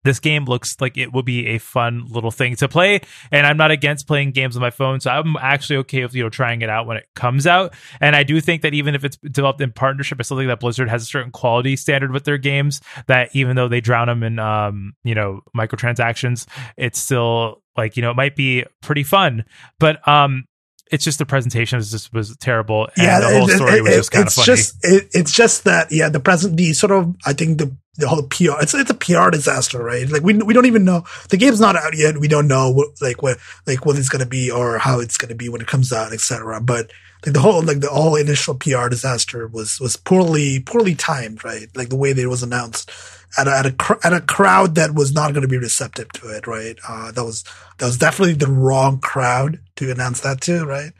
[0.07, 3.01] this game looks like it will be a fun little thing to play
[3.31, 6.23] and i'm not against playing games on my phone so i'm actually okay with you
[6.23, 7.75] know trying it out when it comes out.
[8.01, 10.61] And i do think that even if it's developed in partnership i still think that
[10.61, 14.23] blizzard has a certain quality standard with their games that even though they drown them
[14.23, 16.47] in um you know microtransactions
[16.77, 19.45] it's still like you know it might be pretty fun.
[19.79, 20.45] But um
[20.93, 23.82] it's just the presentation was just was terrible and yeah, the whole it- story it-
[23.82, 26.57] was it- just kind of it's funny just it, it's just that yeah, the present
[26.57, 30.09] the sort of I think the the whole PR it's it's a PR disaster, right?
[30.09, 32.18] Like we we don't even know the game's not out yet.
[32.18, 35.34] We don't know what like what like what it's gonna be or how it's gonna
[35.34, 36.61] be when it comes out, etc.
[36.61, 36.91] But
[37.24, 41.68] like the whole like the whole initial PR disaster was was poorly poorly timed, right?
[41.74, 42.91] Like the way that it was announced
[43.39, 46.11] at a, at a cr- at a crowd that was not going to be receptive
[46.12, 46.77] to it, right?
[46.89, 47.45] Uh, that was
[47.79, 50.93] that was definitely the wrong crowd to announce that to, right?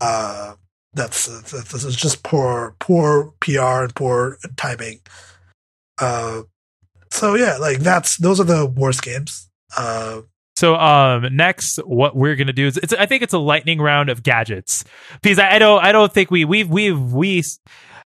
[0.00, 0.54] Uh,
[0.94, 5.00] that's, that's, that's just poor poor PR and poor timing.
[6.00, 6.42] Uh,
[7.10, 9.48] so yeah, like that's those are the worst games.
[9.76, 10.22] Uh,
[10.56, 14.22] So um next what we're gonna do is I think it's a lightning round of
[14.22, 14.84] gadgets.
[15.22, 17.42] Because I, I don't I don't think we we've we've we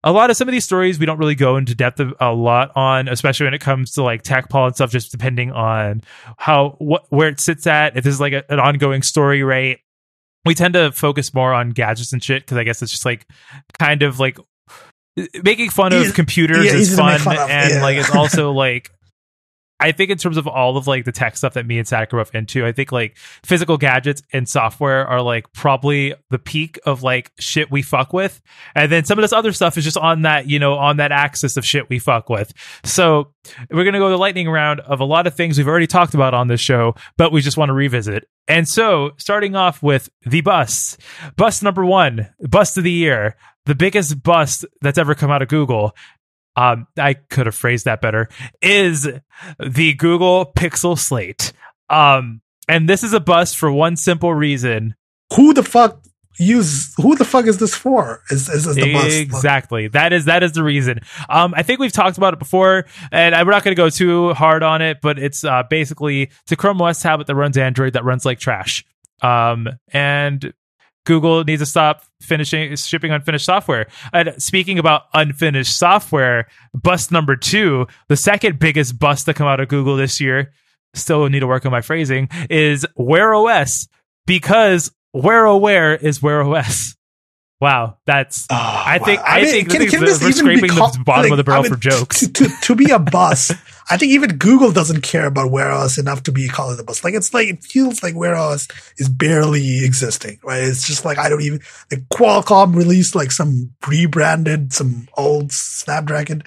[0.03, 2.31] a lot of some of these stories we don't really go into depth of, a
[2.31, 6.01] lot on, especially when it comes to like tech pol and stuff, just depending on
[6.37, 7.97] how what where it sits at.
[7.97, 9.79] If this is like a, an ongoing story, right?
[10.45, 13.27] We tend to focus more on gadgets and shit because I guess it's just like
[13.79, 14.37] kind of like
[15.43, 17.81] making fun of computers yeah, is easy to make fun, fun and yeah.
[17.81, 18.91] like it's also like
[19.79, 22.13] I think in terms of all of like the tech stuff that me and Zach
[22.13, 27.03] are into, I think like physical gadgets and software are like probably the peak of
[27.03, 28.41] like shit we fuck with.
[28.73, 31.11] And then some of this other stuff is just on that, you know, on that
[31.11, 32.53] axis of shit we fuck with.
[32.83, 33.33] So
[33.69, 36.15] we're going to go the lightning round of a lot of things we've already talked
[36.15, 38.27] about on this show, but we just want to revisit.
[38.47, 40.99] And so starting off with the bust,
[41.35, 45.49] bust number one, bust of the year, the biggest bust that's ever come out of
[45.49, 45.93] Google
[46.57, 48.27] um, I could have phrased that better,
[48.61, 49.07] is
[49.59, 51.53] the Google Pixel Slate.
[51.89, 54.95] Um, and this is a bust for one simple reason.
[55.35, 56.03] who the fuck
[56.39, 58.21] use who the fuck is this for?
[58.29, 59.13] Is is, is the bus?
[59.15, 59.87] Exactly.
[59.87, 60.99] That is that is the reason.
[61.29, 63.89] Um, I think we've talked about it before, and I- we're not going to go
[63.89, 67.57] too hard on it, but it's uh, basically it's a Chrome OS tablet that runs
[67.57, 68.83] Android that runs like trash.
[69.21, 70.53] Um, and
[71.07, 73.87] Google needs to stop finishing shipping unfinished software.
[74.11, 79.61] And speaking about unfinished software, bust number two, the second biggest bust to come out
[79.61, 80.51] of Google this year,
[80.93, 83.87] still need to work on my phrasing, is Wear OS
[84.25, 86.96] because Wear Aware is Wear OS.
[87.59, 89.25] Wow, that's Oh, I think- wow.
[89.27, 92.19] I think this is- we're scraping the bottom of the barrel for jokes.
[92.19, 93.51] To, to, to be a bus,
[93.89, 97.03] I think even Google doesn't care about Wear OS enough to be called a bus.
[97.03, 100.63] Like it's like it feels like Wear OS is barely existing, right?
[100.63, 106.43] It's just like I don't even like Qualcomm released like some rebranded, some old Snapdragon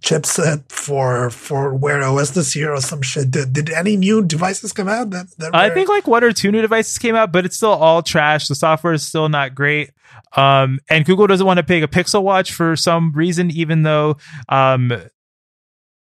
[0.00, 3.30] chipset for for Wear OS this year or some shit.
[3.30, 5.10] Did, did any new devices come out?
[5.10, 7.56] That, that I were- think like one or two new devices came out, but it's
[7.56, 8.48] still all trash.
[8.48, 9.90] The software is still not great.
[10.36, 14.16] Um, and Google doesn't want to pick a Pixel Watch for some reason, even though
[14.48, 14.92] um,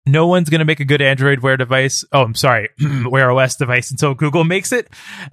[0.05, 2.03] no one's going to make a good Android Wear device.
[2.11, 2.69] Oh, I'm sorry,
[3.05, 4.87] Wear OS device until Google makes it,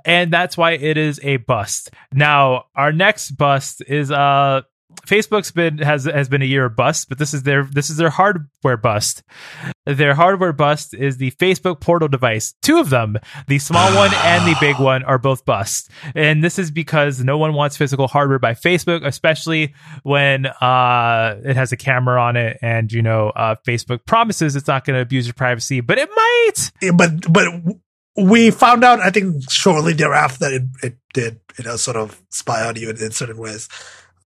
[0.05, 1.91] and that's why it is a bust.
[2.12, 4.62] Now, our next bust is uh.
[5.07, 7.97] Facebook's been has has been a year of bust, but this is their this is
[7.97, 9.23] their hardware bust.
[9.85, 12.55] Their hardware bust is the Facebook portal device.
[12.63, 13.17] Two of them,
[13.47, 15.91] the small one and the big one, are both bust.
[16.15, 21.57] And this is because no one wants physical hardware by Facebook, especially when uh, it
[21.57, 25.03] has a camera on it, and you know uh, Facebook promises it's not going to
[25.03, 26.73] abuse your privacy, but it might.
[26.83, 27.45] Yeah, but but
[28.17, 32.21] we found out I think shortly thereafter that it, it did you know sort of
[32.31, 33.69] spy on you in, in certain ways.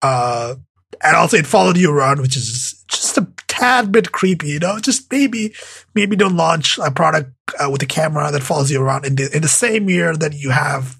[0.02, 0.54] Uh,
[1.02, 4.48] and also it followed you around, which is just a tad bit creepy.
[4.48, 5.54] You know, just maybe
[5.94, 7.32] maybe don't launch a product
[7.62, 10.34] uh, with a camera that follows you around in the in the same year that
[10.34, 10.96] you have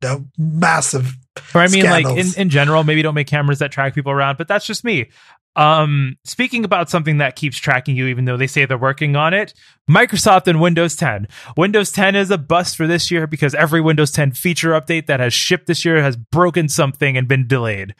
[0.00, 1.16] the massive.
[1.54, 2.16] Or I mean, scandals.
[2.16, 4.84] like in, in general, maybe don't make cameras that track people around, but that's just
[4.84, 5.08] me.
[5.54, 9.34] Um, speaking about something that keeps tracking you, even though they say they're working on
[9.34, 9.52] it,
[9.88, 11.28] Microsoft and Windows 10.
[11.56, 15.20] Windows 10 is a bust for this year because every Windows 10 feature update that
[15.20, 17.94] has shipped this year has broken something and been delayed.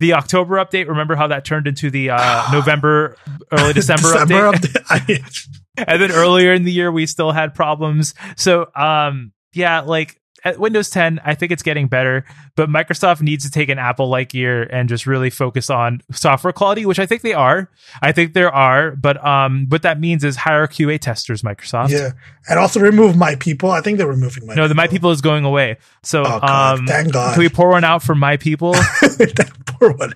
[0.00, 3.16] The October update, remember how that turned into the uh, November,
[3.52, 4.84] early December, December update?
[4.84, 5.48] update.
[5.86, 10.20] and then earlier in the year we still had problems so um yeah like
[10.56, 12.24] windows 10 i think it's getting better
[12.54, 16.52] but microsoft needs to take an apple like year and just really focus on software
[16.52, 17.68] quality which i think they are
[18.02, 22.10] i think there are but um what that means is hire qa testers microsoft yeah,
[22.48, 23.70] and also remove my people.
[23.70, 24.54] I think they're removing my.
[24.54, 26.78] no the my people is going away so Oh, God.
[26.80, 27.34] um Thank God.
[27.34, 28.74] can we pour one out for my people
[29.66, 30.12] poor one.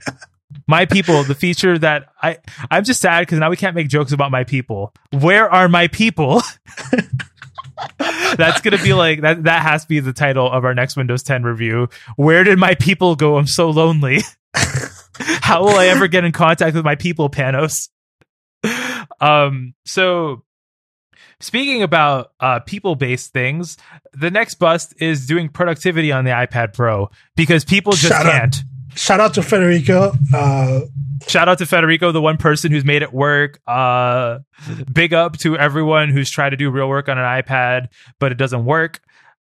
[0.66, 2.38] my people the feature that i
[2.70, 5.88] i'm just sad because now we can't make jokes about my people where are my
[5.88, 6.42] people
[7.98, 11.22] that's gonna be like that that has to be the title of our next windows
[11.22, 11.88] 10 review.
[12.16, 13.36] Where did my people go?
[13.36, 14.20] I'm so lonely.
[14.54, 17.88] How will i ever get in contact with my people panos?
[19.20, 20.44] Um so
[21.40, 23.76] speaking about uh people based things
[24.12, 28.62] the next bust is doing productivity on the ipad pro because people just Shut can't
[28.94, 30.12] Shout out to Federico.
[30.34, 30.80] Uh,
[31.26, 33.60] shout out to Federico, the one person who's made it work.
[33.66, 34.40] Uh,
[34.92, 37.88] big up to everyone who's tried to do real work on an iPad,
[38.18, 39.00] but it doesn't work.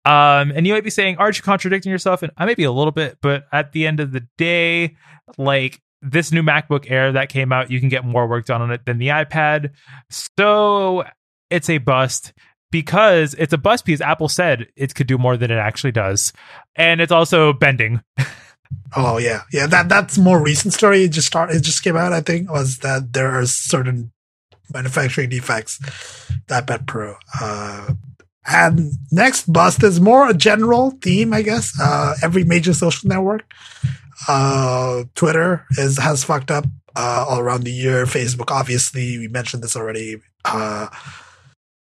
[0.06, 2.22] Um, and you might be saying, aren't you contradicting yourself?
[2.22, 4.96] And I may be a little bit, but at the end of the day,
[5.38, 8.70] like this new MacBook Air that came out, you can get more work done on
[8.70, 9.70] it than the iPad.
[10.10, 11.04] So
[11.48, 12.34] it's a bust
[12.70, 16.32] because it's a bust because Apple said it could do more than it actually does.
[16.76, 18.02] And it's also bending.
[18.96, 19.66] oh yeah, yeah.
[19.66, 21.04] That that's more recent story.
[21.04, 21.50] It just start.
[21.50, 22.12] It just came out.
[22.12, 24.12] I think was that there are certain
[24.72, 25.78] manufacturing defects.
[26.48, 27.16] That iPad Pro.
[27.40, 27.94] Uh,
[28.46, 31.72] and next bust is more a general theme, I guess.
[31.80, 33.44] Uh, every major social network,
[34.28, 38.04] uh, Twitter is has fucked up uh, all around the year.
[38.04, 40.20] Facebook, obviously, we mentioned this already.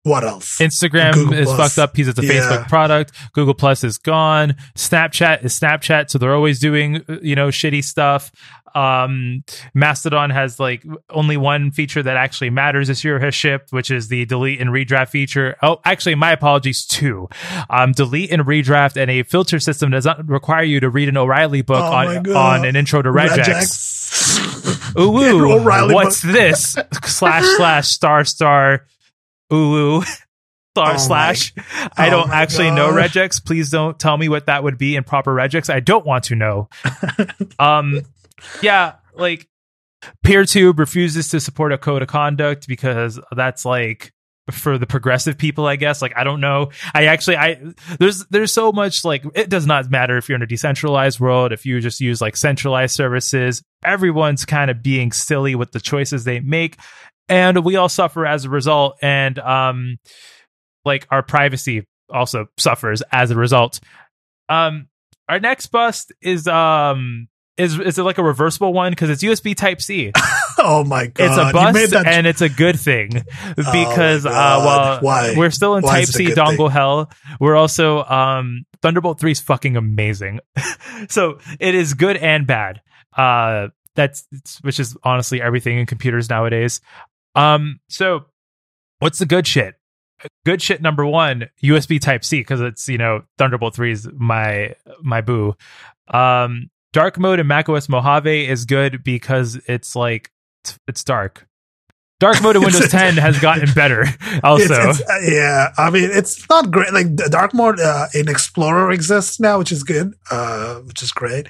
[0.05, 0.59] What else?
[0.59, 1.57] Instagram Google is Plus.
[1.57, 2.33] fucked up because it's a Yeah.
[2.33, 3.11] Facebook product.
[3.33, 4.55] Google Plus is gone.
[4.75, 8.31] Snapchat is Snapchat, so they're always doing uh, you know shitty stuff.
[8.75, 9.43] Um,
[9.73, 14.07] Mastodon has like only one feature that actually matters this year has shipped, which is
[14.09, 15.55] the delete and redraft feature.
[15.63, 16.85] Oh, actually, my apologies.
[16.85, 17.27] Two,
[17.71, 21.17] um, delete and redraft, and a filter system does not require you to read an
[21.17, 24.99] O'Reilly book Oh on on an intro to regex.
[24.99, 26.75] Ooh, ooh what's this?
[27.05, 28.85] slash slash star star
[29.53, 30.03] ooh ooh
[30.75, 31.53] star Oh slash.
[31.97, 33.13] I oh don't my actually know gosh.
[33.13, 33.45] regex.
[33.45, 35.73] Please don't tell me what that would be in proper regex.
[35.73, 36.69] I don't want to know.
[37.59, 38.01] um,
[38.61, 39.47] yeah, like
[40.25, 44.11] PeerTube refuses to support a code of conduct because that's like
[44.51, 47.59] for the progressive people i guess like i don't know i actually i
[47.97, 51.51] there's there's so much like it does not matter if you're in a decentralized world
[51.51, 56.25] if you just use like centralized services everyone's kind of being silly with the choices
[56.25, 56.77] they make
[57.29, 59.97] and we all suffer as a result and um
[60.83, 63.79] like our privacy also suffers as a result.
[64.49, 64.87] Um
[65.27, 68.91] our next bust is um is is it like a reversible one?
[68.91, 70.11] Because it's usb type c.
[70.57, 71.25] Oh my god!
[71.25, 73.09] it's a bust that- and it's a good thing
[73.57, 75.33] because my uh well Why?
[75.35, 76.69] we're still in Why type is it a c dongle thing?
[76.69, 77.11] hell
[77.41, 80.39] we're also um thunderbolt 3 is fucking amazing.
[81.09, 82.81] So it is good and bad.
[83.15, 84.25] Uh that's
[84.61, 86.79] which is honestly everything in computers nowadays
[87.35, 88.25] um so
[88.99, 89.75] what's the good shit
[90.45, 94.73] good shit number one usb type c because it's you know thunderbolt 3 is my
[95.01, 95.55] my boo
[96.09, 100.31] um dark mode in macOS Mojave is good because it's like
[100.63, 101.45] it's- it's dark.
[102.21, 104.05] Dark mode in Windows 10 has gotten better.
[104.43, 106.93] Also, It's- it's, uh, yeah, I mean, it's not great.
[106.93, 111.47] Like dark mode uh, in Explorer exists now, which is good, uh, which is great.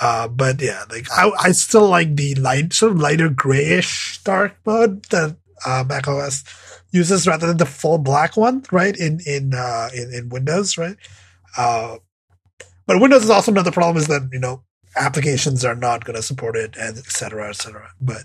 [0.00, 4.56] Uh, but yeah, like I, I still like the light, sort of lighter grayish dark
[4.66, 6.44] mode that uh, Mac OS
[6.90, 8.96] uses rather than the full black one, right?
[8.96, 10.96] In in uh, in, in Windows, right?
[11.56, 11.96] Uh,
[12.86, 14.62] but Windows is also another problem is that you know
[14.96, 17.90] applications are not going to support it, and et cetera, et cetera.
[18.00, 18.24] But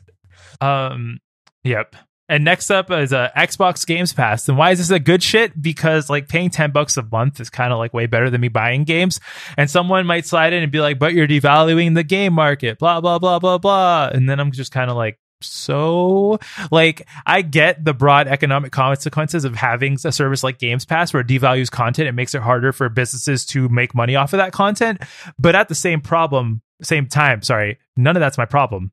[0.62, 1.20] um,
[1.64, 1.96] yep.
[2.30, 4.48] And next up is uh, Xbox Games Pass.
[4.48, 5.60] And why is this a good shit?
[5.60, 8.50] Because like paying 10 bucks a month is kind of like way better than me
[8.50, 9.20] buying games.
[9.58, 13.02] And someone might slide in and be like, but you're devaluing the game market, blah,
[13.02, 14.12] blah, blah, blah, blah.
[14.14, 16.38] And then I'm just kind of like, so
[16.70, 21.22] like I get the broad economic consequences of having a service like Games Pass where
[21.22, 22.10] it devalues content.
[22.10, 25.02] It makes it harder for businesses to make money off of that content.
[25.40, 28.92] But at the same problem, same time, sorry, none of that's my problem.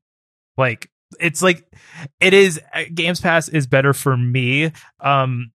[0.57, 1.65] Like it's like
[2.19, 5.51] it is uh, Games Pass is better for me um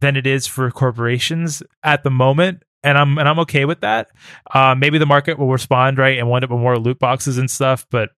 [0.00, 4.08] than it is for corporations at the moment and I'm and I'm okay with that.
[4.52, 7.50] Uh, maybe the market will respond right and wind up with more loot boxes and
[7.50, 8.10] stuff, but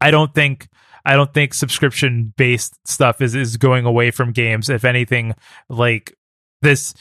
[0.00, 0.68] I don't think
[1.04, 4.70] I don't think subscription based stuff is is going away from games.
[4.70, 5.34] If anything,
[5.68, 6.16] like
[6.62, 6.94] this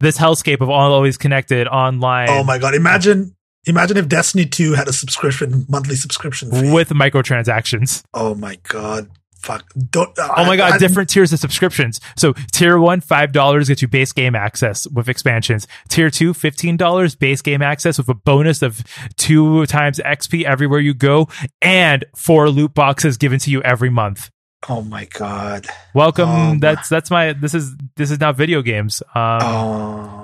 [0.00, 2.30] this hellscape of all always connected online.
[2.30, 2.74] Oh my god!
[2.74, 3.36] Imagine
[3.66, 6.72] imagine if Destiny Two had a subscription monthly subscription fee.
[6.72, 8.02] with microtransactions.
[8.12, 9.08] Oh my god!
[9.40, 9.64] Fuck!
[9.90, 10.10] Don't.
[10.18, 12.00] Oh my god, I- I- different tiers of subscriptions.
[12.16, 15.66] So tier one, five dollars gets you base game access with expansions.
[15.88, 18.82] Tier two, fifteen dollars base game access with a bonus of
[19.16, 21.28] two times XP everywhere you go,
[21.60, 24.30] and four loot boxes given to you every month.
[24.66, 25.66] Oh my god!
[25.92, 26.28] Welcome.
[26.30, 27.34] Oh that's that's my.
[27.34, 29.02] This is this is not video games.
[29.14, 30.23] Um, Oh.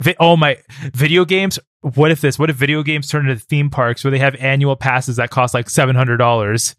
[0.00, 0.56] Vi- oh my
[0.92, 1.58] video games.
[1.80, 2.38] What if this?
[2.38, 5.54] What if video games turn into theme parks where they have annual passes that cost
[5.54, 6.74] like seven hundred dollars?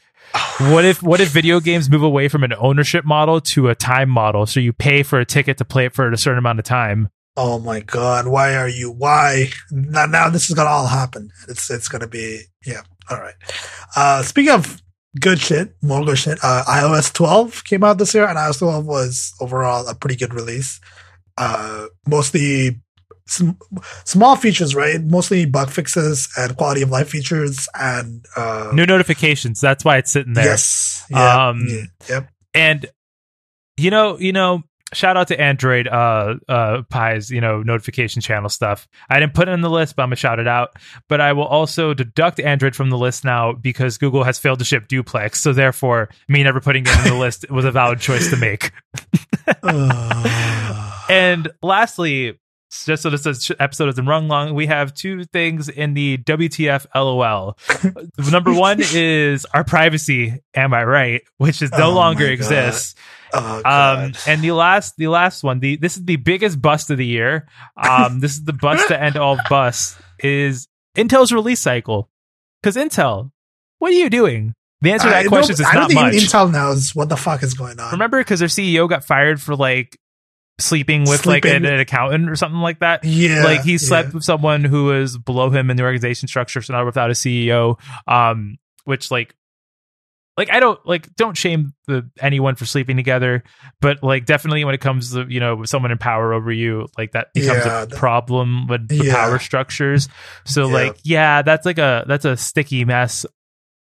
[0.59, 4.09] What if what if video games move away from an ownership model to a time
[4.09, 4.45] model?
[4.45, 7.09] So you pay for a ticket to play it for a certain amount of time.
[7.37, 8.27] Oh my god!
[8.27, 8.91] Why are you?
[8.91, 10.05] Why now?
[10.05, 11.29] Now this is gonna all happen.
[11.49, 12.81] It's it's gonna be yeah.
[13.09, 13.35] All right.
[13.95, 14.81] Uh, speaking of
[15.19, 16.39] good shit, more good shit.
[16.41, 20.33] Uh, iOS 12 came out this year, and iOS 12 was overall a pretty good
[20.33, 20.79] release.
[21.37, 22.81] Uh, mostly
[23.27, 23.51] sm-
[24.03, 25.01] small features, right?
[25.01, 29.59] Mostly bug fixes and quality of life features, and uh, New notifications.
[29.61, 30.45] That's why it's sitting there.
[30.45, 32.29] yes, yeah, Um, yeah, yep.
[32.53, 32.85] and
[33.77, 34.63] you know you know
[34.93, 39.49] shout out to android uh uh Pie's you know notification channel stuff i didn't put
[39.49, 40.69] it in the list but i'm gonna shout it out
[41.09, 44.63] but i will also deduct android from the list now because google has failed to
[44.63, 48.29] ship duplex so therefore me never putting it in the list was a valid choice
[48.29, 48.71] to make
[49.63, 52.39] Uh, and lastly
[52.83, 57.57] just so this episode isn't run long, we have two things in the WTF LOL.
[58.31, 61.21] Number one is our privacy, am I right?
[61.37, 62.95] Which is no Oh longer exists.
[63.33, 66.97] oh, Um, and the last, the last one, the this is the biggest bust of
[66.97, 67.47] the year.
[67.77, 69.95] Um, this is the bust to end all busts.
[70.19, 70.67] Is
[70.97, 72.09] Intel's release cycle?
[72.61, 73.31] Because Intel,
[73.79, 74.53] what are you doing?
[74.81, 76.13] The answer to that don't- question is I don't much.
[76.13, 77.91] Intel knows what the fuck is going on.
[77.91, 79.97] Remember, because their CEO got fired for like
[80.59, 83.03] sleeping with like an, an accountant or something like that.
[83.03, 84.13] Yeah, like he slept yeah.
[84.15, 87.79] with someone who was below him in the organization structure, so now without a CEO.
[88.07, 89.35] Um, which like,
[90.37, 93.43] like I don't like don't shame the anyone for sleeping together,
[93.81, 96.87] but like definitely when it comes to you know with someone in power over you,
[96.97, 99.13] like that becomes Yeah, a that- problem with the Yeah.
[99.13, 100.09] power structures.
[100.45, 103.25] So like, yeah, that's like a that's a sticky mess.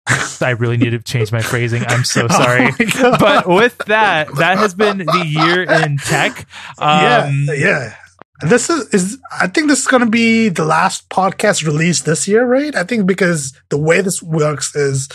[0.08, 1.84] I really need to change my phrasing.
[1.88, 2.70] I'm so sorry.
[2.98, 6.48] Oh but with that, that has been the year in tech.
[6.78, 7.96] Um, yeah, yeah.
[8.42, 12.28] This is, is I think this is going to be the last podcast released this
[12.28, 12.76] year, right?
[12.76, 15.10] I think because the way this works is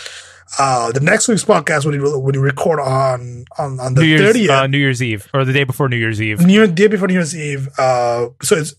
[0.59, 4.67] uh the next week's podcast you when record on on on the New thirtieth, uh,
[4.67, 6.45] New Year's Eve or the day before New Year's Eve.
[6.45, 7.69] New day before New Year's Eve.
[7.77, 8.75] Uh, so it's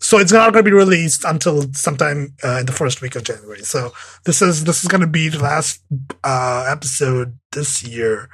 [0.00, 3.24] so it's not going to be released until sometime uh, in the first week of
[3.24, 3.62] January.
[3.62, 3.92] So
[4.24, 5.82] this is this is going to be the last
[6.22, 8.28] uh, episode this year,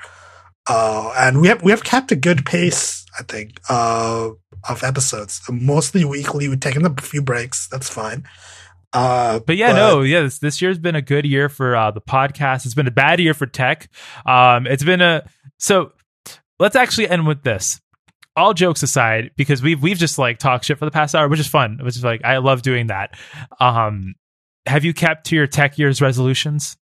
[0.68, 3.04] uh, and we have we have kept a good pace.
[3.18, 4.30] I think uh,
[4.68, 6.48] of episodes, mostly weekly.
[6.48, 7.68] We've taken a few breaks.
[7.68, 8.24] That's fine.
[8.92, 12.00] Uh, But yeah, no, yeah, this, this year's been a good year for uh, the
[12.00, 12.66] podcast.
[12.66, 13.88] It's been a bad year for tech.
[14.26, 15.92] Um, it's been a so.
[16.58, 17.80] Let's actually end with this.
[18.36, 21.40] All jokes aside, because we've we've just like talked shit for the past hour, which
[21.40, 21.78] is fun.
[21.82, 23.18] Which is like I love doing that.
[23.58, 24.14] Um,
[24.66, 26.76] have you kept to your tech year's resolutions?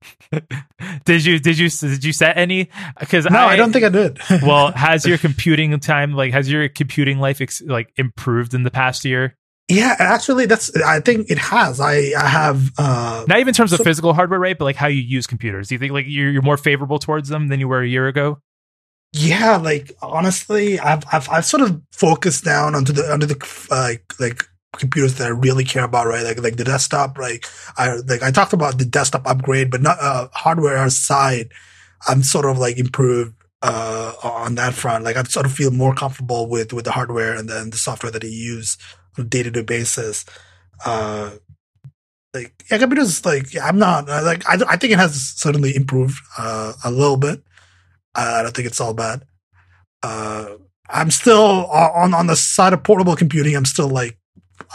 [1.05, 2.69] did you did you did you set any?
[2.99, 4.19] Because No, I, don't think I did.
[4.41, 8.71] well, has your computing time like has your computing life ex- like improved in the
[8.71, 9.35] past year?
[9.69, 10.73] yeah, actually, that's.
[10.77, 11.81] I think it has.
[11.81, 12.71] I I have.
[12.77, 14.57] Uh, Not even in terms of physical hardware, right?
[14.57, 15.67] But like how you use computers.
[15.67, 18.07] Do you think like you're, you're more favorable towards them than you were a year
[18.07, 18.39] ago?
[19.13, 23.37] Yeah, like honestly, I've I've I've sort of focused down onto the onto the
[23.71, 24.43] uh, like like
[24.77, 26.23] computers that I really care about, right?
[26.23, 27.45] Like like the desktop, like
[27.77, 31.51] I like I talked about the desktop upgrade, but not uh, hardware side.
[32.07, 33.33] I'm sort of like improved
[33.63, 35.03] uh on that front.
[35.05, 38.11] Like I sort of feel more comfortable with with the hardware and then the software
[38.11, 38.77] that I use
[39.17, 40.25] on a day to day basis.
[40.85, 41.31] Uh
[42.33, 46.17] like yeah, computers like I'm not uh, like I I think it has certainly improved
[46.37, 47.41] uh a little bit.
[48.17, 49.23] I don't think it's all bad.
[50.03, 50.55] Uh,
[50.89, 53.55] I'm still on on the side of portable computing.
[53.55, 54.17] I'm still like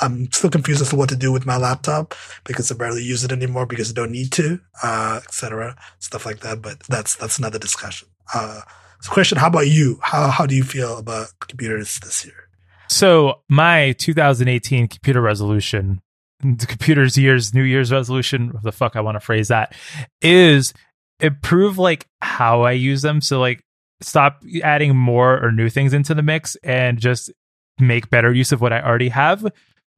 [0.01, 2.15] I'm still confused as to what to do with my laptop
[2.45, 5.77] because I barely use it anymore because I don't need to, uh, etc.
[5.99, 6.63] Stuff like that.
[6.63, 8.09] But that's that's another discussion.
[8.35, 8.61] Uh,
[9.01, 9.99] so, question: How about you?
[10.03, 12.49] How how do you feel about computers this year?
[12.89, 16.03] So my 2018 computer resolution
[16.43, 19.75] the computer's year's New Year's resolution, the fuck I want to phrase that,
[20.21, 20.75] is
[21.23, 23.21] improve like how I use them.
[23.21, 23.65] So like
[24.01, 27.33] stop adding more or new things into the mix and just
[27.79, 29.47] make better use of what I already have.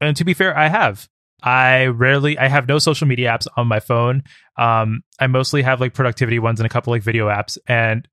[0.01, 1.09] And to be fair, I have.
[1.43, 4.23] I rarely I have no social media apps on my phone.
[4.57, 8.07] Um I mostly have like productivity ones and a couple like video apps and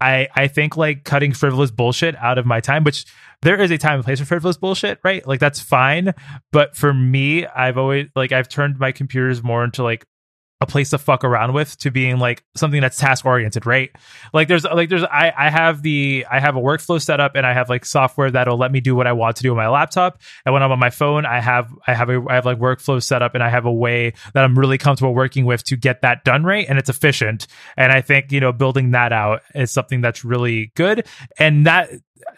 [0.00, 3.04] I I think like cutting frivolous bullshit out of my time, which
[3.42, 5.26] there is a time and place for frivolous bullshit, right?
[5.26, 6.14] Like that's fine.
[6.52, 10.06] But for me, I've always like I've turned my computers more into like
[10.62, 13.90] a place to fuck around with to being like something that's task oriented, right?
[14.34, 17.46] Like there's like there's I I have the I have a workflow set up and
[17.46, 19.68] I have like software that'll let me do what I want to do on my
[19.68, 20.20] laptop.
[20.44, 23.02] And when I'm on my phone, I have I have a I have like workflow
[23.02, 26.02] set up and I have a way that I'm really comfortable working with to get
[26.02, 27.46] that done right and it's efficient.
[27.78, 31.06] And I think, you know, building that out is something that's really good.
[31.38, 31.90] And that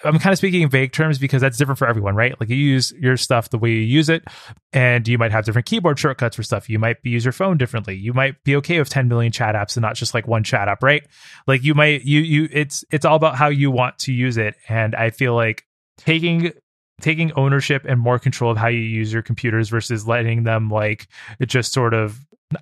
[0.05, 2.38] I'm kind of speaking in vague terms because that's different for everyone, right?
[2.38, 4.24] Like you use your stuff the way you use it,
[4.72, 6.68] and you might have different keyboard shortcuts for stuff.
[6.68, 7.96] You might use your phone differently.
[7.96, 10.68] You might be okay with 10 million chat apps and not just like one chat
[10.68, 11.03] app, right?
[11.46, 14.55] Like you might you you it's it's all about how you want to use it,
[14.68, 15.64] and I feel like
[15.98, 16.53] taking
[17.00, 21.09] taking ownership and more control of how you use your computers versus letting them like
[21.46, 22.18] just sort of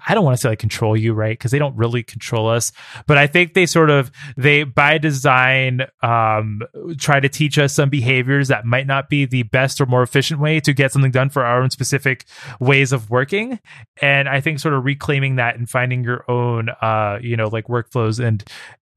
[0.07, 1.37] I don't want to say like control you, right?
[1.37, 2.73] Because they don't really control us,
[3.07, 6.63] but I think they sort of they by design um,
[6.99, 10.41] try to teach us some behaviors that might not be the best or more efficient
[10.41, 12.25] way to get something done for our own specific
[12.59, 13.61] ways of working.
[14.01, 17.67] And I think sort of reclaiming that and finding your own, uh, you know, like
[17.67, 18.45] workflows and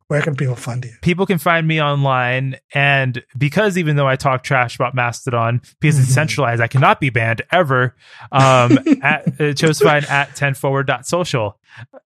[0.08, 0.92] where can people find you?
[1.02, 2.56] People can find me online.
[2.74, 7.10] And because even though I talk trash about Mastodon, because it's centralized, I cannot be
[7.10, 7.94] banned ever.
[8.32, 11.58] Um, at, uh, chose find at 10forward.social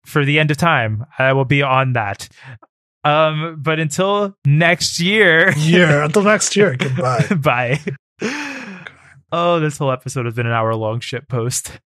[0.05, 1.07] for the end of time.
[1.18, 2.28] I will be on that.
[3.05, 5.53] Um, but until next year.
[5.57, 6.76] Yeah, until next year.
[6.76, 7.26] Goodbye.
[7.36, 7.80] Bye.
[9.30, 11.80] Oh, this whole episode has been an hour long shit post.